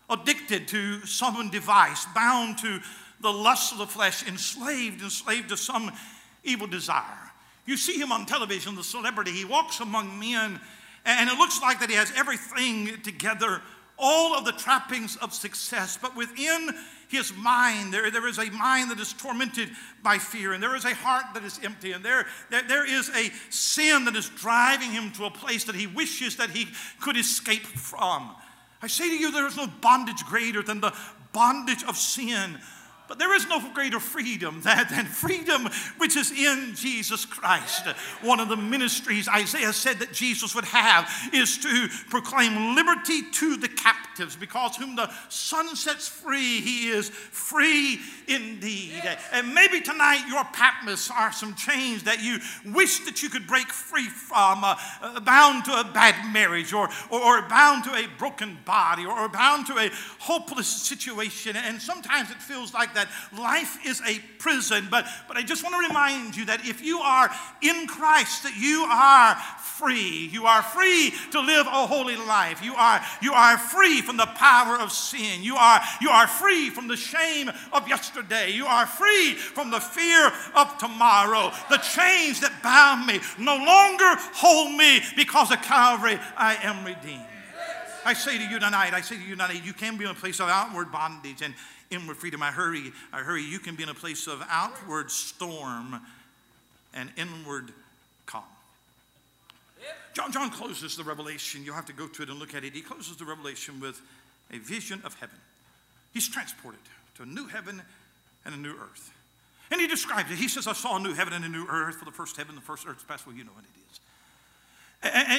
addicted 0.10 0.68
to 0.70 1.06
some 1.06 1.50
device, 1.50 2.06
bound 2.16 2.58
to 2.60 2.80
the 3.22 3.32
lust 3.32 3.74
of 3.74 3.78
the 3.78 3.88
flesh, 3.88 4.28
enslaved, 4.28 5.02
enslaved 5.04 5.50
to 5.50 5.58
some 5.58 5.92
evil 6.44 6.68
desire. 6.68 7.32
You 7.65 7.78
see 7.78 7.97
him 7.97 8.12
on 8.12 8.26
television, 8.26 8.76
the 8.76 8.84
celebrity, 8.84 9.32
he 9.32 9.45
walks 9.45 9.80
among 9.80 10.19
men, 10.19 10.60
and 11.06 11.30
it 11.30 11.38
looks 11.38 11.62
like 11.62 11.80
that 11.80 11.89
he 11.89 11.95
has 11.95 12.12
everything 12.15 13.02
together, 13.02 13.62
all 13.97 14.36
of 14.36 14.43
the 14.43 14.52
trappings 14.52 15.15
of 15.17 15.34
success, 15.34 15.97
but 16.02 16.15
within 16.15 16.69
his 17.08 17.34
mind. 17.38 17.93
There, 17.93 18.10
there 18.12 18.28
is 18.28 18.39
a 18.39 18.49
mind 18.52 18.91
that 18.91 18.99
is 18.99 19.13
tormented 19.13 19.69
by 20.02 20.17
fear, 20.17 20.54
and 20.54 20.62
there 20.62 20.76
is 20.76 20.84
a 20.84 20.93
heart 20.93 21.26
that 21.34 21.43
is 21.43 21.60
empty, 21.63 21.93
and 21.93 22.04
there, 22.04 22.26
there, 22.49 22.63
there 22.67 22.86
is 22.86 23.10
a 23.10 23.32
sin 23.49 24.06
that 24.06 24.15
is 24.15 24.30
driving 24.30 24.91
him 24.91 25.12
to 25.13 25.26
a 25.26 25.32
place 25.32 25.63
that 25.65 25.76
he 25.76 25.88
wishes 25.88 26.38
that 26.38 26.49
he 26.49 26.67
could 26.99 27.15
escape 27.15 27.65
from. 27.65 28.36
I 28.82 28.88
say 28.88 29.08
to 29.08 29.15
you, 29.15 29.32
there 29.32 29.47
is 29.47 29.56
no 29.56 29.67
bondage 29.80 30.26
greater 30.26 30.62
than 30.62 30.82
the 30.82 30.93
bondage 31.32 31.84
of 31.86 31.95
sin. 31.95 32.60
But 33.13 33.19
there 33.19 33.36
is 33.36 33.47
no 33.47 33.62
greater 33.76 33.99
freedom 33.99 34.62
than, 34.62 35.06
freedom 35.06 35.69
which 35.99 36.15
is 36.15 36.32
in 36.32 36.73
Jesus 36.73 37.26
Christ. 37.26 37.86
One 38.23 38.39
of 38.39 38.49
the 38.49 38.58
ministries 38.58 39.28
Isaiah 39.28 39.71
said 39.71 39.99
that 39.99 40.13
Jesus 40.13 40.56
would 40.56 40.65
have 40.65 41.08
is 41.32 41.60
to 41.60 41.89
proclaim 42.10 42.73
liberty 42.73 43.21
to 43.30 43.56
the 43.58 43.67
captives, 43.67 44.36
because 44.36 44.78
whom 44.78 44.95
the 44.95 45.12
Son 45.30 45.76
sets 45.76 46.08
free, 46.08 46.60
he 46.62 46.89
is 46.89 47.10
free 47.10 47.99
indeed. 48.28 49.04
And 49.32 49.54
maybe 49.54 49.80
tonight 49.80 50.26
your 50.28 50.43
Patmos 50.45 51.12
are 51.12 51.32
some 51.32 51.54
chains 51.54 52.02
that 52.04 52.23
you 52.23 52.39
wish 52.73 53.06
that 53.06 53.21
you 53.21 53.30
could 53.30 53.45
break 53.45 53.67
free 53.67 54.08
from, 54.08 54.63
uh, 54.63 54.76
uh, 55.04 55.19
bound 55.19 55.65
to 55.65 55.80
a 55.80 55.84
bad 55.84 56.34
marriage, 56.34 56.73
or, 56.73 56.89
or, 57.12 57.21
or, 57.21 57.47
bound 57.47 57.84
to 57.84 57.93
a 57.93 58.08
broken 58.17 58.58
body, 58.65 59.06
or, 59.06 59.19
or 59.19 59.30
bound 59.30 59.67
to 59.67 59.78
a 59.78 59.91
hopeless 60.17 60.67
situation. 60.67 61.56
And 61.56 61.80
sometimes 61.80 62.32
it 62.32 62.38
feels 62.38 62.73
like 62.73 62.95
that 62.95 63.03
life 63.38 63.86
is 63.86 64.02
a 64.02 64.20
prison. 64.39 64.88
But, 64.89 65.06
but 65.28 65.38
I 65.38 65.44
just 65.44 65.63
want 65.63 65.76
to 65.76 65.88
remind 65.88 66.36
you 66.36 66.46
that 66.46 66.66
if 66.68 66.84
you 66.84 67.00
are 67.00 67.30
in 67.62 67.88
Christ, 67.88 68.44
that 68.44 68.58
you 68.58 68.86
are 68.89 69.36
free. 69.78 70.30
You 70.32 70.46
are 70.46 70.62
free 70.62 71.13
to 71.32 71.39
live 71.39 71.68
a 71.68 71.88
holy 71.88 72.16
life. 72.16 72.63
You 72.63 72.76
are, 72.76 73.02
you 73.22 73.34
are 73.34 73.58
free 73.58 74.02
from 74.02 74.18
the 74.18 74.26
power 74.26 74.80
of 74.80 74.92
sin. 74.92 75.44
You 75.44 75.56
are, 75.56 75.82
you 76.02 76.10
are 76.10 76.28
free 76.28 76.70
from 76.70 76.88
the 76.88 76.98
shame 76.98 77.50
of 77.72 77.88
yesterday. 77.88 78.52
You 78.52 78.66
are 78.66 78.86
free 78.86 79.34
from 79.34 79.72
the 79.72 79.80
fear 79.80 80.32
of 80.56 80.78
tomorrow. 80.78 81.52
The 81.70 81.78
chains 81.78 82.39
that 82.42 82.62
bound 82.62 83.08
me 83.08 83.20
no 83.38 83.56
longer 83.56 84.22
hold 84.34 84.78
me 84.78 85.02
because 85.16 85.52
of 85.52 85.62
Calvary 85.62 86.20
I 86.38 86.56
am 86.63 86.86
redeemed. 86.86 87.28
I 88.06 88.13
say 88.13 88.38
to 88.38 88.44
you 88.44 88.60
tonight, 88.60 88.94
I 88.94 89.02
say 89.02 89.16
to 89.16 89.22
you 89.22 89.36
tonight, 89.36 89.63
you 89.63 89.74
can 89.74 89.98
be 89.98 90.04
in 90.04 90.12
a 90.12 90.13
place 90.13 90.39
of 90.39 90.50
outward 90.50 90.92
bondage 90.92 91.42
and 91.42 91.54
inward 91.91 92.17
freedom. 92.17 92.41
I 92.41 92.52
hurry, 92.52 92.91
I 93.12 93.19
hurry. 93.19 93.43
You 93.43 93.60
can 93.60 93.76
be 93.76 93.84
in 93.84 93.89
a 93.89 93.93
place 93.93 94.28
of 94.28 94.43
outward 94.50 95.12
storm 95.12 96.00
and 96.93 97.12
inward 97.17 97.72
calm. 98.26 98.43
John, 100.13 100.32
John 100.32 100.50
closes 100.52 100.96
the 100.96 101.04
revelation. 101.04 101.63
You'll 101.65 101.76
have 101.76 101.88
to 101.88 101.93
go 101.93 102.08
to 102.08 102.24
it 102.24 102.30
and 102.30 102.38
look 102.38 102.54
at 102.54 102.63
it. 102.63 102.74
He 102.74 102.82
closes 102.82 103.17
the 103.17 103.26
revelation 103.26 103.80
with 103.80 104.00
a 104.52 104.60
vision 104.60 105.02
of 105.04 105.15
heaven. 105.15 105.38
He's 106.13 106.30
transported 106.30 106.82
to 107.15 107.24
a 107.24 107.26
new 107.26 107.48
heaven 107.48 107.82
and 108.46 108.54
a 108.54 108.58
new 108.58 108.74
earth. 108.74 109.12
And 109.72 109.82
he 109.82 109.88
describes 109.88 110.30
it. 110.30 110.38
He 110.38 110.48
says, 110.48 110.67
I 110.67 110.74
saw 110.74 110.98
a 110.98 111.00
new 111.00 111.13
heaven 111.13 111.34
and 111.34 111.43
a 111.43 111.50
new 111.50 111.65
earth, 111.67 111.96
for 111.96 112.06
the 112.06 112.12
first 112.12 112.38
heaven, 112.38 112.54
the 112.54 112.62
first 112.62 112.86
earth 112.88 113.08
passed. 113.08 113.26
Well, 113.26 113.36
you 113.36 113.43
know 113.43 113.52
what 113.52 113.63
it 113.63 113.80
is. 113.91 114.00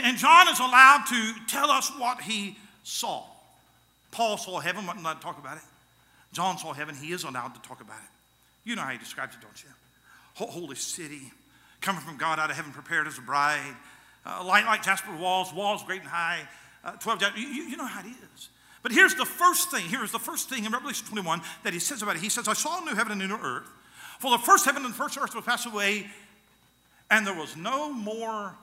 And, 0.04 0.18
John 0.18 0.48
is 0.48 0.58
allowed 0.58 1.04
to 1.08 1.32
tell 1.46 1.70
us 1.70 1.90
what 1.98 2.20
he 2.20 2.58
saw. 2.82 3.22
Paul 4.10 4.36
saw 4.36 4.58
heaven, 4.58 4.86
wasn't 4.86 5.04
allowed 5.04 5.20
talk 5.20 5.38
about 5.38 5.56
it. 5.56 5.62
John 6.34 6.58
saw 6.58 6.72
heaven, 6.72 6.94
he 6.94 7.12
is 7.12 7.24
allowed 7.24 7.54
to 7.54 7.62
talk 7.62 7.80
about 7.80 7.96
it. 7.96 8.68
You 8.68 8.76
know 8.76 8.82
how 8.82 8.90
he 8.90 8.98
describes 8.98 9.34
it, 9.34 9.40
don't 9.40 9.62
you? 9.62 9.70
Holy 10.34 10.74
city, 10.74 11.30
coming 11.80 12.02
from 12.02 12.16
God 12.16 12.40
out 12.40 12.50
of 12.50 12.56
heaven, 12.56 12.72
prepared 12.72 13.06
as 13.06 13.18
a 13.18 13.20
bride, 13.20 13.74
uh, 14.26 14.44
light 14.44 14.64
like 14.64 14.82
jasper 14.82 15.14
walls, 15.16 15.52
walls 15.54 15.84
great 15.84 16.00
and 16.00 16.08
high, 16.08 16.40
uh, 16.82 16.92
12 16.92 17.22
you, 17.36 17.46
you 17.46 17.76
know 17.76 17.86
how 17.86 18.00
it 18.00 18.06
is. 18.06 18.48
But 18.82 18.92
here's 18.92 19.14
the 19.14 19.24
first 19.24 19.70
thing, 19.70 19.84
here's 19.86 20.10
the 20.10 20.18
first 20.18 20.50
thing 20.50 20.64
in 20.64 20.72
Revelation 20.72 21.06
21 21.06 21.40
that 21.62 21.72
he 21.72 21.78
says 21.78 22.02
about 22.02 22.16
it. 22.16 22.22
He 22.22 22.28
says, 22.28 22.48
I 22.48 22.52
saw 22.52 22.82
a 22.82 22.84
new 22.84 22.94
heaven 22.94 23.12
and 23.12 23.22
a 23.22 23.26
new 23.28 23.36
earth. 23.36 23.68
For 24.18 24.30
the 24.30 24.38
first 24.38 24.64
heaven 24.64 24.84
and 24.84 24.92
the 24.92 24.98
first 24.98 25.16
earth 25.16 25.34
will 25.34 25.42
pass 25.42 25.66
away, 25.66 26.06
and 27.10 27.26
there 27.26 27.34
was 27.34 27.56
no 27.56 27.92
more 27.92 28.54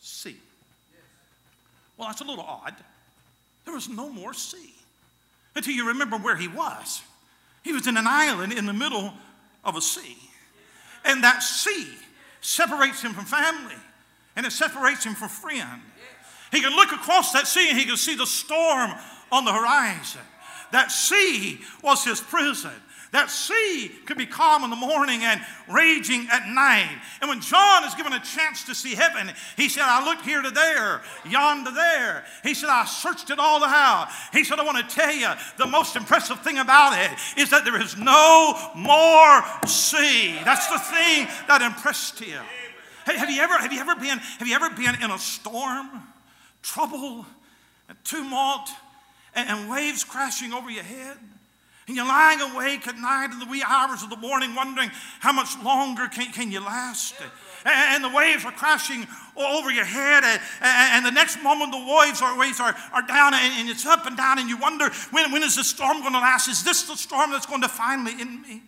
sea. 0.00 0.36
Well, 1.96 2.08
that's 2.08 2.20
a 2.20 2.24
little 2.24 2.44
odd. 2.44 2.74
There 3.64 3.74
was 3.74 3.88
no 3.88 4.10
more 4.10 4.34
sea 4.34 4.74
until 5.54 5.74
you 5.74 5.88
remember 5.88 6.16
where 6.16 6.36
he 6.36 6.48
was. 6.48 7.02
He 7.62 7.72
was 7.72 7.86
in 7.86 7.96
an 7.96 8.06
island 8.06 8.52
in 8.52 8.66
the 8.66 8.72
middle 8.72 9.12
of 9.64 9.76
a 9.76 9.80
sea. 9.80 10.16
And 11.04 11.24
that 11.24 11.42
sea 11.42 11.88
separates 12.40 13.02
him 13.02 13.12
from 13.12 13.24
family 13.24 13.76
and 14.36 14.46
it 14.46 14.52
separates 14.52 15.04
him 15.04 15.14
from 15.14 15.28
friend. 15.28 15.82
He 16.52 16.60
can 16.60 16.74
look 16.74 16.92
across 16.92 17.32
that 17.32 17.46
sea 17.46 17.68
and 17.68 17.78
he 17.78 17.84
can 17.84 17.96
see 17.96 18.16
the 18.16 18.26
storm 18.26 18.92
on 19.30 19.44
the 19.44 19.52
horizon. 19.52 20.22
That 20.72 20.90
sea 20.90 21.60
was 21.82 22.04
his 22.04 22.20
prison. 22.20 22.72
That 23.12 23.28
sea 23.28 23.90
could 24.06 24.18
be 24.18 24.26
calm 24.26 24.62
in 24.62 24.70
the 24.70 24.76
morning 24.76 25.22
and 25.24 25.40
raging 25.68 26.28
at 26.30 26.46
night. 26.46 26.96
And 27.20 27.28
when 27.28 27.40
John 27.40 27.84
is 27.84 27.94
given 27.96 28.12
a 28.12 28.20
chance 28.20 28.64
to 28.64 28.74
see 28.74 28.94
heaven, 28.94 29.32
he 29.56 29.68
said, 29.68 29.82
I 29.84 30.04
looked 30.04 30.24
here 30.24 30.40
to 30.40 30.50
there, 30.50 31.02
yonder 31.28 31.72
there. 31.72 32.24
He 32.44 32.54
said, 32.54 32.68
I 32.68 32.84
searched 32.84 33.30
it 33.30 33.40
all 33.40 33.64
out. 33.64 34.08
He 34.32 34.44
said, 34.44 34.60
I 34.60 34.64
want 34.64 34.88
to 34.88 34.94
tell 34.94 35.12
you 35.12 35.28
the 35.58 35.66
most 35.66 35.96
impressive 35.96 36.40
thing 36.42 36.58
about 36.58 36.92
it 36.98 37.18
is 37.36 37.50
that 37.50 37.64
there 37.64 37.80
is 37.80 37.96
no 37.96 38.54
more 38.76 39.42
sea. 39.66 40.38
That's 40.44 40.68
the 40.68 40.78
thing 40.78 41.26
that 41.48 41.62
impressed 41.62 42.20
him. 42.20 42.44
Hey, 43.06 43.16
have 43.16 43.30
you 43.30 43.42
ever, 43.42 43.58
have 43.58 43.72
you 43.72 43.80
ever 43.80 43.96
been, 43.96 44.18
have 44.18 44.46
you 44.46 44.54
ever 44.54 44.70
been 44.70 45.02
in 45.02 45.10
a 45.10 45.18
storm, 45.18 45.88
trouble, 46.62 47.26
and 47.88 47.98
tumult, 48.04 48.68
and, 49.34 49.48
and 49.48 49.70
waves 49.70 50.04
crashing 50.04 50.52
over 50.52 50.70
your 50.70 50.84
head? 50.84 51.16
And 51.90 51.96
you're 51.96 52.06
lying 52.06 52.40
awake 52.40 52.86
at 52.86 52.96
night 52.98 53.32
in 53.32 53.40
the 53.40 53.46
wee 53.46 53.64
hours 53.66 54.04
of 54.04 54.10
the 54.10 54.16
morning 54.16 54.54
wondering 54.54 54.92
how 55.18 55.32
much 55.32 55.58
longer 55.60 56.06
can, 56.06 56.30
can 56.30 56.52
you 56.52 56.60
last? 56.60 57.16
And, 57.64 58.04
the 58.04 58.08
waves 58.08 58.44
are 58.44 58.52
crashing 58.52 59.08
over 59.36 59.72
your 59.72 59.84
head, 59.84 60.22
and, 60.62 61.04
the 61.04 61.10
next 61.10 61.42
moment 61.42 61.72
the 61.72 61.78
waves 61.78 62.22
are, 62.22 62.38
waves 62.38 62.60
are, 62.60 62.76
are 62.92 63.02
down, 63.02 63.34
and, 63.34 63.68
it's 63.68 63.86
up 63.86 64.06
and 64.06 64.16
down, 64.16 64.38
and 64.38 64.48
you 64.48 64.56
wonder 64.56 64.88
when, 65.10 65.32
when 65.32 65.42
is 65.42 65.56
the 65.56 65.64
storm 65.64 65.98
going 65.98 66.12
to 66.12 66.20
last? 66.20 66.46
Is 66.46 66.62
this 66.62 66.84
the 66.84 66.94
storm 66.94 67.32
that's 67.32 67.46
going 67.46 67.62
to 67.62 67.68
finally 67.68 68.12
end 68.20 68.42
me? 68.42 68.62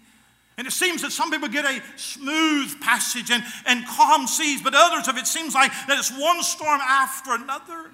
And 0.59 0.67
it 0.67 0.73
seems 0.73 1.03
that 1.03 1.13
some 1.13 1.31
people 1.31 1.47
get 1.47 1.65
a 1.65 1.81
smooth 1.95 2.81
passage 2.81 3.31
and, 3.31 3.45
and 3.67 3.87
calm 3.87 4.27
seas, 4.27 4.63
but 4.63 4.75
others 4.75 5.07
of 5.07 5.17
it 5.17 5.29
seems 5.29 5.55
like 5.55 5.71
that 5.87 5.97
it's 5.97 6.11
one 6.11 6.43
storm 6.43 6.81
after 6.81 7.35
another. 7.35 7.93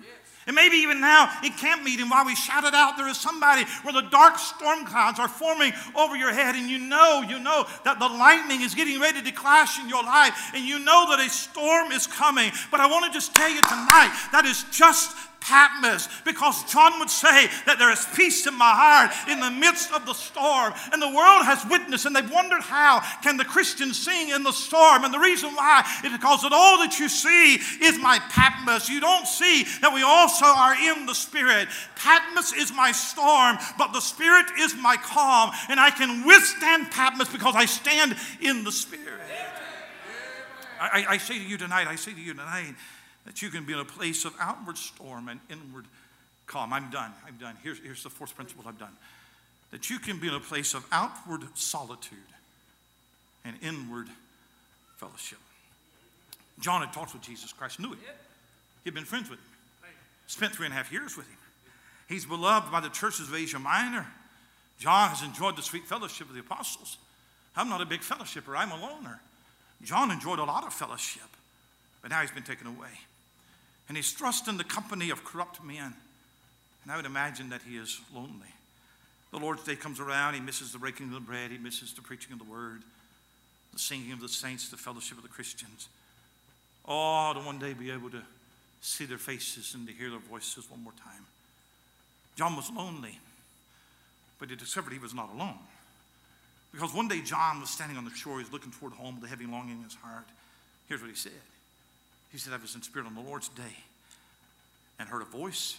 And 0.48 0.54
maybe 0.54 0.76
even 0.78 0.98
now 0.98 1.30
in 1.44 1.52
camp 1.52 1.84
meeting, 1.84 2.08
while 2.08 2.24
we 2.24 2.34
shout 2.34 2.64
it 2.64 2.72
out, 2.72 2.96
there 2.96 3.06
is 3.06 3.20
somebody 3.20 3.64
where 3.82 3.92
the 3.92 4.08
dark 4.08 4.38
storm 4.38 4.86
clouds 4.86 5.18
are 5.18 5.28
forming 5.28 5.74
over 5.94 6.16
your 6.16 6.32
head, 6.32 6.54
and 6.54 6.70
you 6.70 6.78
know, 6.78 7.20
you 7.20 7.38
know 7.38 7.66
that 7.84 7.98
the 7.98 8.08
lightning 8.08 8.62
is 8.62 8.74
getting 8.74 8.98
ready 8.98 9.20
to 9.20 9.30
clash 9.30 9.78
in 9.78 9.90
your 9.90 10.02
life, 10.02 10.52
and 10.54 10.64
you 10.64 10.78
know 10.78 11.04
that 11.10 11.20
a 11.20 11.28
storm 11.28 11.92
is 11.92 12.06
coming. 12.06 12.50
But 12.70 12.80
I 12.80 12.86
want 12.86 13.04
to 13.04 13.10
just 13.12 13.34
tell 13.34 13.50
you 13.50 13.60
tonight 13.60 14.10
that 14.32 14.46
is 14.46 14.64
just 14.72 15.14
Patmos 15.40 16.08
because 16.24 16.64
John 16.64 16.98
would 16.98 17.10
say 17.10 17.46
that 17.66 17.78
there 17.78 17.90
is 17.90 18.06
peace 18.14 18.46
in 18.46 18.54
my 18.54 18.70
heart 18.70 19.12
in 19.28 19.40
the 19.40 19.50
midst 19.50 19.92
of 19.92 20.04
the 20.04 20.12
storm. 20.12 20.74
And 20.92 21.00
the 21.00 21.08
world 21.08 21.44
has 21.44 21.64
witnessed 21.70 22.06
and 22.06 22.14
they've 22.14 22.30
wondered 22.30 22.60
how 22.60 23.00
can 23.22 23.36
the 23.36 23.44
Christians 23.44 23.98
sing 23.98 24.30
in 24.30 24.42
the 24.42 24.52
storm? 24.52 25.04
And 25.04 25.14
the 25.14 25.18
reason 25.18 25.54
why 25.54 25.84
is 26.04 26.12
because 26.12 26.42
that 26.42 26.52
all 26.52 26.78
that 26.78 26.98
you 26.98 27.08
see 27.08 27.54
is 27.80 27.98
my 27.98 28.18
Patmos. 28.30 28.88
You 28.88 29.00
don't 29.00 29.26
see 29.26 29.64
that 29.80 29.94
we 29.94 30.02
also 30.02 30.46
are 30.46 30.74
in 30.74 31.06
the 31.06 31.14
Spirit. 31.14 31.68
Patmos 31.96 32.52
is 32.52 32.72
my 32.72 32.92
storm, 32.92 33.58
but 33.78 33.92
the 33.92 34.00
Spirit 34.00 34.46
is 34.58 34.74
my 34.76 34.96
calm. 34.96 35.50
And 35.68 35.80
I 35.80 35.90
can 35.90 36.26
withstand 36.26 36.90
Patmos 36.90 37.30
because 37.32 37.54
I 37.54 37.64
stand 37.64 38.16
in 38.40 38.64
the 38.64 38.72
Spirit. 38.72 39.20
I, 40.80 41.06
I, 41.08 41.18
say 41.18 41.38
to 41.38 41.44
you 41.44 41.58
tonight, 41.58 41.88
I 41.88 41.96
say 41.96 42.12
to 42.12 42.20
you 42.20 42.34
tonight, 42.34 42.74
that 43.28 43.42
you 43.42 43.50
can 43.50 43.64
be 43.64 43.74
in 43.74 43.78
a 43.78 43.84
place 43.84 44.24
of 44.24 44.34
outward 44.40 44.78
storm 44.78 45.28
and 45.28 45.38
inward 45.50 45.84
calm. 46.46 46.72
I'm 46.72 46.88
done. 46.88 47.12
I'm 47.26 47.36
done. 47.36 47.58
Here's, 47.62 47.78
here's 47.78 48.02
the 48.02 48.08
fourth 48.08 48.34
principle 48.34 48.64
I've 48.66 48.78
done. 48.78 48.96
That 49.70 49.90
you 49.90 49.98
can 49.98 50.18
be 50.18 50.28
in 50.28 50.34
a 50.34 50.40
place 50.40 50.72
of 50.72 50.86
outward 50.90 51.42
solitude 51.54 52.18
and 53.44 53.54
inward 53.62 54.06
fellowship. 54.96 55.38
John 56.58 56.80
had 56.80 56.94
talked 56.94 57.12
with 57.12 57.20
Jesus 57.20 57.52
Christ, 57.52 57.78
knew 57.78 57.90
him. 57.90 57.98
He'd 58.82 58.94
been 58.94 59.04
friends 59.04 59.28
with 59.28 59.38
him, 59.38 59.90
spent 60.26 60.54
three 60.54 60.64
and 60.64 60.72
a 60.72 60.76
half 60.78 60.90
years 60.90 61.14
with 61.14 61.28
him. 61.28 61.36
He's 62.08 62.24
beloved 62.24 62.72
by 62.72 62.80
the 62.80 62.88
churches 62.88 63.28
of 63.28 63.34
Asia 63.34 63.58
Minor. 63.58 64.06
John 64.78 65.10
has 65.10 65.22
enjoyed 65.22 65.54
the 65.54 65.62
sweet 65.62 65.84
fellowship 65.84 66.30
of 66.30 66.34
the 66.34 66.40
apostles. 66.40 66.96
I'm 67.54 67.68
not 67.68 67.82
a 67.82 67.86
big 67.86 68.00
fellowshipper, 68.00 68.56
I'm 68.56 68.72
a 68.72 68.80
loner. 68.80 69.20
John 69.82 70.10
enjoyed 70.10 70.38
a 70.38 70.44
lot 70.44 70.66
of 70.66 70.72
fellowship, 70.72 71.28
but 72.00 72.10
now 72.10 72.22
he's 72.22 72.30
been 72.30 72.42
taken 72.42 72.66
away 72.66 72.88
and 73.88 73.96
he's 73.96 74.12
thrust 74.12 74.48
in 74.48 74.56
the 74.56 74.64
company 74.64 75.10
of 75.10 75.24
corrupt 75.24 75.62
men. 75.64 75.94
And 76.82 76.92
I 76.92 76.96
would 76.96 77.06
imagine 77.06 77.48
that 77.50 77.62
he 77.62 77.76
is 77.76 78.00
lonely. 78.14 78.52
The 79.30 79.38
Lord's 79.38 79.64
day 79.64 79.76
comes 79.76 80.00
around, 80.00 80.34
he 80.34 80.40
misses 80.40 80.72
the 80.72 80.78
breaking 80.78 81.06
of 81.06 81.12
the 81.12 81.20
bread, 81.20 81.50
he 81.50 81.58
misses 81.58 81.92
the 81.92 82.02
preaching 82.02 82.32
of 82.32 82.38
the 82.38 82.50
word, 82.50 82.82
the 83.72 83.78
singing 83.78 84.12
of 84.12 84.20
the 84.20 84.28
saints, 84.28 84.70
the 84.70 84.76
fellowship 84.76 85.18
of 85.18 85.22
the 85.22 85.28
Christians. 85.28 85.88
Oh, 86.86 87.32
to 87.34 87.40
one 87.40 87.58
day 87.58 87.74
be 87.74 87.90
able 87.90 88.10
to 88.10 88.22
see 88.80 89.04
their 89.04 89.18
faces 89.18 89.74
and 89.74 89.86
to 89.86 89.92
hear 89.92 90.08
their 90.08 90.18
voices 90.18 90.70
one 90.70 90.82
more 90.82 90.94
time. 91.04 91.26
John 92.36 92.56
was 92.56 92.70
lonely, 92.70 93.18
but 94.38 94.48
he 94.48 94.56
discovered 94.56 94.92
he 94.92 94.98
was 94.98 95.14
not 95.14 95.30
alone. 95.34 95.58
Because 96.72 96.94
one 96.94 97.08
day 97.08 97.20
John 97.20 97.60
was 97.60 97.70
standing 97.70 97.98
on 97.98 98.04
the 98.04 98.10
shore, 98.12 98.38
he 98.38 98.44
was 98.44 98.52
looking 98.52 98.72
toward 98.72 98.92
home 98.92 99.16
with 99.16 99.24
a 99.24 99.28
heavy 99.28 99.46
longing 99.46 99.78
in 99.78 99.84
his 99.84 99.94
heart. 99.94 100.26
Here's 100.88 101.00
what 101.00 101.10
he 101.10 101.16
said 101.16 101.32
he 102.30 102.38
said, 102.38 102.52
I 102.52 102.56
was 102.56 102.74
in 102.74 102.82
spirit 102.82 103.06
on 103.06 103.14
the 103.14 103.20
Lord's 103.20 103.48
day 103.48 103.76
and 104.98 105.08
heard 105.08 105.22
a 105.22 105.26
voice 105.26 105.78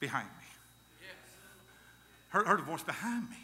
behind 0.00 0.26
me. 0.26 1.06
Heard, 2.30 2.46
heard 2.46 2.60
a 2.60 2.62
voice 2.62 2.82
behind 2.82 3.28
me. 3.28 3.36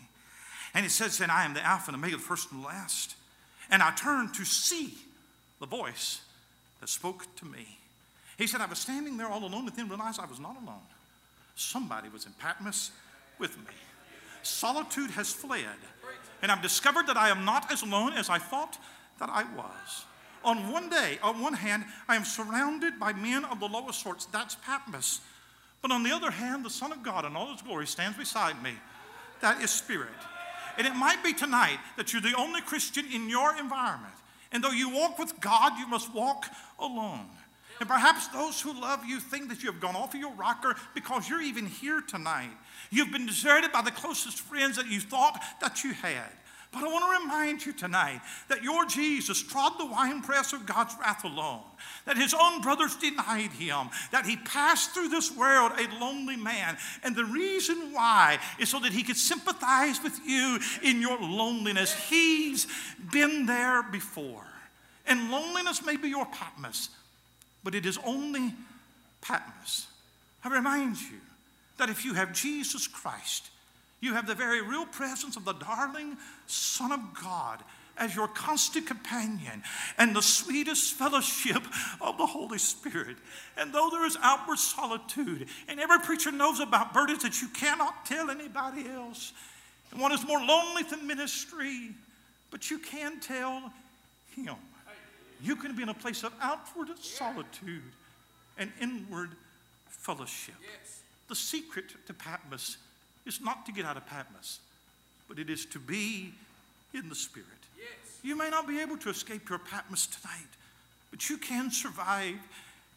And 0.75 0.85
he 0.85 0.89
says, 0.89 1.21
and 1.21 1.31
I 1.31 1.45
am 1.45 1.55
the 1.55 1.65
Alpha 1.65 1.91
and 1.91 1.97
Omega, 1.97 2.17
the 2.17 2.23
first 2.23 2.51
and 2.51 2.63
the 2.63 2.67
last. 2.67 3.17
And 3.71 3.83
I 3.83 3.91
turned 3.93 4.35
to 4.35 4.45
see 4.45 4.95
the 5.61 5.67
voice 5.67 6.23
that 6.81 6.89
spoke 6.89 7.27
to 7.37 7.45
me. 7.45 7.79
He 8.39 8.47
said, 8.47 8.61
I 8.61 8.67
was 8.67 8.79
standing 8.79 9.17
there 9.17 9.29
all 9.29 9.45
alone 9.45 9.67
and 9.67 9.77
then 9.77 9.89
realized 9.89 10.21
I 10.21 10.27
was 10.27 10.41
not 10.41 10.57
alone. 10.63 10.87
Somebody 11.55 12.09
was 12.09 12.25
in 12.25 12.33
Patmos 12.39 12.93
with 13.39 13.59
me. 13.59 13.75
Solitude 14.43 15.11
has 15.11 15.33
fled. 15.33 15.67
And 16.41 16.53
I've 16.53 16.63
discovered 16.63 17.09
that 17.09 17.17
I 17.17 17.31
am 17.31 17.45
not 17.45 17.71
as 17.73 17.83
alone 17.83 18.13
as 18.13 18.31
I 18.31 18.39
thought 18.39 18.79
that 19.19 19.29
I 19.29 19.43
was. 19.57 20.05
On 20.45 20.71
one 20.73 20.89
day, 20.89 21.19
on 21.23 21.41
one 21.41 21.55
hand, 21.55 21.85
I 22.09 22.17
am 22.17 22.25
surrounded 22.25 22.99
by 22.99 23.13
men 23.13 23.45
of 23.45 23.61
the 23.61 23.67
lowest 23.67 24.01
sorts. 24.01 24.27
That's 24.27 24.55
Patmos. 24.57 25.21
But 25.83 25.91
on 25.91 26.03
the 26.03 26.13
other 26.13 26.31
hand, 26.31 26.65
the 26.65 26.71
Son 26.71 26.93
of 26.93 27.03
God 27.03 27.25
in 27.25 27.37
all 27.37 27.53
his 27.53 27.63
glory 27.63 27.87
stands 27.87 28.19
beside 28.19 28.63
me. 28.63 28.73
That 29.41 29.63
is 29.63 29.71
spirit. 29.71 30.09
And 30.77 30.87
it 30.87 30.95
might 30.95 31.23
be 31.25 31.33
tonight 31.33 31.79
that 31.97 32.13
you're 32.13 32.23
the 32.23 32.35
only 32.37 32.61
Christian 32.61 33.05
in 33.13 33.29
your 33.29 33.57
environment. 33.57 34.15
And 34.53 34.63
though 34.63 34.71
you 34.71 34.91
walk 34.91 35.19
with 35.19 35.39
God, 35.41 35.79
you 35.79 35.87
must 35.87 36.15
walk 36.15 36.47
alone. 36.79 37.27
And 37.81 37.89
perhaps 37.89 38.29
those 38.29 38.61
who 38.61 38.73
love 38.73 39.05
you 39.05 39.21
think 39.21 39.49
that 39.51 39.63
you 39.63 39.71
have 39.71 39.81
gone 39.81 39.95
off 39.95 40.15
of 40.15 40.21
your 40.21 40.33
rocker 40.33 40.75
because 40.95 41.29
you're 41.29 41.43
even 41.43 41.67
here 41.67 42.01
tonight. 42.01 42.51
You've 42.91 43.13
been 43.13 43.27
deserted 43.27 43.73
by 43.73 43.83
the 43.83 43.91
closest 43.91 44.41
friends 44.41 44.77
that 44.77 44.89
you 44.89 45.01
thought 45.01 45.41
that 45.61 45.85
you 45.85 45.93
had. 45.93 46.31
But 46.71 46.85
I 46.85 46.93
want 46.93 47.05
to 47.05 47.25
remind 47.25 47.65
you 47.65 47.73
tonight 47.73 48.21
that 48.49 48.63
your 48.63 48.85
Jesus 48.85 49.43
trod 49.43 49.73
the 49.79 49.87
winepress 49.87 50.53
of 50.53 50.67
God's 50.67 50.95
wrath 51.01 51.25
alone, 51.25 51.63
that 52.05 52.19
his 52.19 52.35
own 52.39 52.61
brothers 52.61 52.95
denied 52.97 53.53
him, 53.53 53.89
that 54.13 54.27
he 54.27 54.37
passed 54.37 54.91
through 54.91 55.09
this 55.09 55.35
world 55.35 55.73
a 55.79 55.99
lonely 55.99 56.37
man. 56.37 56.77
And 57.03 57.17
the 57.17 57.25
reason 57.25 57.93
why 57.93 58.39
is 58.59 58.69
so 58.69 58.81
that 58.81 58.93
he 58.93 59.03
could 59.03 59.17
sympathize 59.17 60.03
with 60.03 60.21
you 60.27 60.59
in 60.83 61.01
your 61.01 61.19
loneliness. 61.19 61.95
He's 62.09 62.67
been 63.13 63.47
there 63.47 63.83
before. 63.83 64.45
And 65.07 65.31
loneliness 65.31 65.83
may 65.85 65.97
be 65.97 66.11
your 66.11 66.27
Patmos, 66.27 66.91
but 67.65 67.75
it 67.75 67.87
is 67.87 67.99
only 68.05 68.53
Patmos. 69.23 69.87
I 70.45 70.51
remind 70.51 71.01
you 71.01 71.19
that 71.79 71.89
if 71.89 72.05
you 72.05 72.13
have 72.13 72.35
Jesus 72.35 72.87
Christ, 72.87 73.49
you 74.01 74.15
have 74.15 74.27
the 74.27 74.35
very 74.35 74.63
real 74.63 74.87
presence 74.87 75.37
of 75.37 75.45
the 75.45 75.55
darling 75.55 76.17
Son 76.47 76.93
of 76.93 77.01
God 77.21 77.63
as 77.97 78.15
your 78.15 78.29
constant 78.29 78.87
companion 78.87 79.63
and 79.99 80.15
the 80.15 80.23
sweetest 80.23 80.95
fellowship 80.95 81.63
of 82.01 82.17
the 82.17 82.27
Holy 82.27 82.59
Spirit. 82.59 83.17
And 83.57 83.73
though 83.73 83.91
there 83.91 84.07
is 84.07 84.17
outward 84.23 84.59
solitude, 84.59 85.49
and 85.67 85.81
every 85.81 85.99
preacher 85.99 86.31
knows 86.31 86.61
about 86.61 86.95
burdens 86.95 87.25
that 87.25 87.43
you 87.43 87.49
cannot 87.49 88.07
tell 88.07 88.31
anybody 88.31 88.89
else, 88.89 89.33
and 89.91 90.01
one 90.01 90.13
is 90.13 90.25
more 90.27 90.41
lonely 90.41 90.85
than 90.85 91.07
ministry, 91.07 91.91
but 92.51 92.71
you 92.71 92.79
can 92.79 93.21
tell 93.21 93.73
Him. 94.37 94.55
You 95.43 95.57
can 95.57 95.75
be 95.75 95.83
in 95.83 95.89
a 95.89 95.95
place 95.95 96.25
of 96.25 96.33
outward 96.41 96.89
solitude 97.01 97.83
and 98.59 98.73
inward 98.81 99.31
fellowship. 99.87 100.55
The 101.29 101.37
secret 101.37 101.85
to 102.07 102.15
Patmos 102.15 102.79
is 103.29 103.41
not 103.41 103.67
to 103.67 103.73
get 103.73 103.85
out 103.85 103.97
of 103.97 104.07
Patmos, 104.07 104.59
but 105.29 105.39
it 105.39 105.51
is 105.51 105.67
to 105.67 105.79
be 105.79 106.33
in 106.95 107.09
the 107.09 107.15
Spirit. 107.15 107.47
Yes. 107.77 108.19
You 108.23 108.37
may 108.37 108.51
not 108.51 108.67
be 108.67 108.81
able 108.81 108.97
to 108.99 109.11
escape 109.11 109.49
your 109.49 109.59
Patmos 109.59 110.07
tonight, 110.07 110.49
but 111.11 111.29
you 111.29 111.37
can 111.37 111.71
survive 111.71 112.37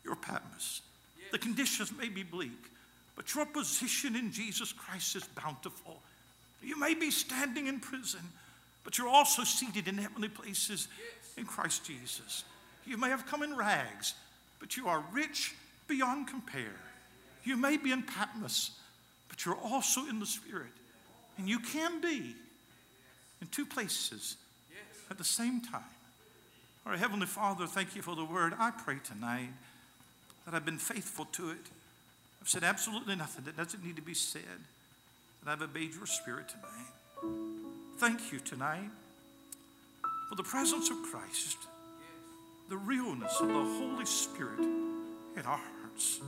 your 0.03 0.15
Patmos. 0.15 0.81
Yes. 1.19 1.31
The 1.31 1.37
conditions 1.37 1.91
may 1.97 2.09
be 2.09 2.23
bleak, 2.23 2.71
but 3.15 3.35
your 3.35 3.45
position 3.45 4.15
in 4.15 4.31
Jesus 4.31 4.71
Christ 4.71 5.15
is 5.15 5.23
bountiful. 5.43 6.01
You 6.63 6.79
may 6.79 6.93
be 6.93 7.11
standing 7.11 7.67
in 7.67 7.79
prison, 7.79 8.21
but 8.83 8.97
you're 8.97 9.07
also 9.07 9.43
seated 9.43 9.87
in 9.87 9.97
heavenly 9.97 10.29
places 10.29 10.87
yes. 10.97 11.37
in 11.37 11.45
Christ 11.45 11.83
Jesus. 11.85 12.43
You 12.85 12.97
may 12.97 13.09
have 13.09 13.25
come 13.25 13.43
in 13.43 13.55
rags, 13.55 14.15
but 14.59 14.77
you 14.77 14.87
are 14.87 15.03
rich 15.11 15.53
beyond 15.87 16.27
compare. 16.27 16.79
You 17.43 17.57
may 17.57 17.77
be 17.77 17.91
in 17.91 18.03
Patmos, 18.03 18.71
but 19.31 19.45
you're 19.45 19.57
also 19.57 20.05
in 20.07 20.19
the 20.19 20.25
Spirit. 20.25 20.73
And 21.37 21.47
you 21.47 21.59
can 21.59 22.01
be 22.01 22.35
in 23.41 23.47
two 23.49 23.65
places 23.65 24.35
at 25.09 25.17
the 25.17 25.23
same 25.23 25.61
time. 25.61 25.81
Our 26.85 26.97
Heavenly 26.97 27.27
Father, 27.27 27.65
thank 27.65 27.95
you 27.95 28.01
for 28.01 28.13
the 28.13 28.25
word. 28.25 28.53
I 28.59 28.71
pray 28.71 28.97
tonight 29.03 29.49
that 30.45 30.53
I've 30.53 30.65
been 30.65 30.77
faithful 30.77 31.25
to 31.25 31.51
it. 31.51 31.65
I've 32.41 32.49
said 32.49 32.63
absolutely 32.63 33.15
nothing 33.15 33.45
that 33.45 33.55
doesn't 33.55 33.85
need 33.85 33.95
to 33.95 34.01
be 34.01 34.13
said, 34.13 34.41
that 35.43 35.51
I've 35.51 35.61
obeyed 35.61 35.93
your 35.93 36.07
spirit 36.07 36.49
tonight. 36.49 37.33
Thank 37.99 38.33
you 38.33 38.39
tonight 38.39 38.89
for 40.27 40.35
the 40.35 40.43
presence 40.43 40.89
of 40.89 40.97
Christ, 41.03 41.57
the 42.67 42.77
realness 42.77 43.39
of 43.39 43.47
the 43.47 43.53
Holy 43.53 44.05
Spirit 44.05 44.59
in 44.59 45.43
our 45.45 45.61
hearts. 45.79 46.19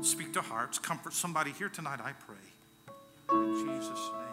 Speak 0.00 0.32
to 0.34 0.40
hearts, 0.40 0.78
comfort 0.78 1.12
somebody 1.12 1.52
here 1.52 1.68
tonight, 1.68 2.00
I 2.02 2.12
pray. 2.12 2.36
In 3.38 3.54
Jesus' 3.54 4.10
name. 4.12 4.26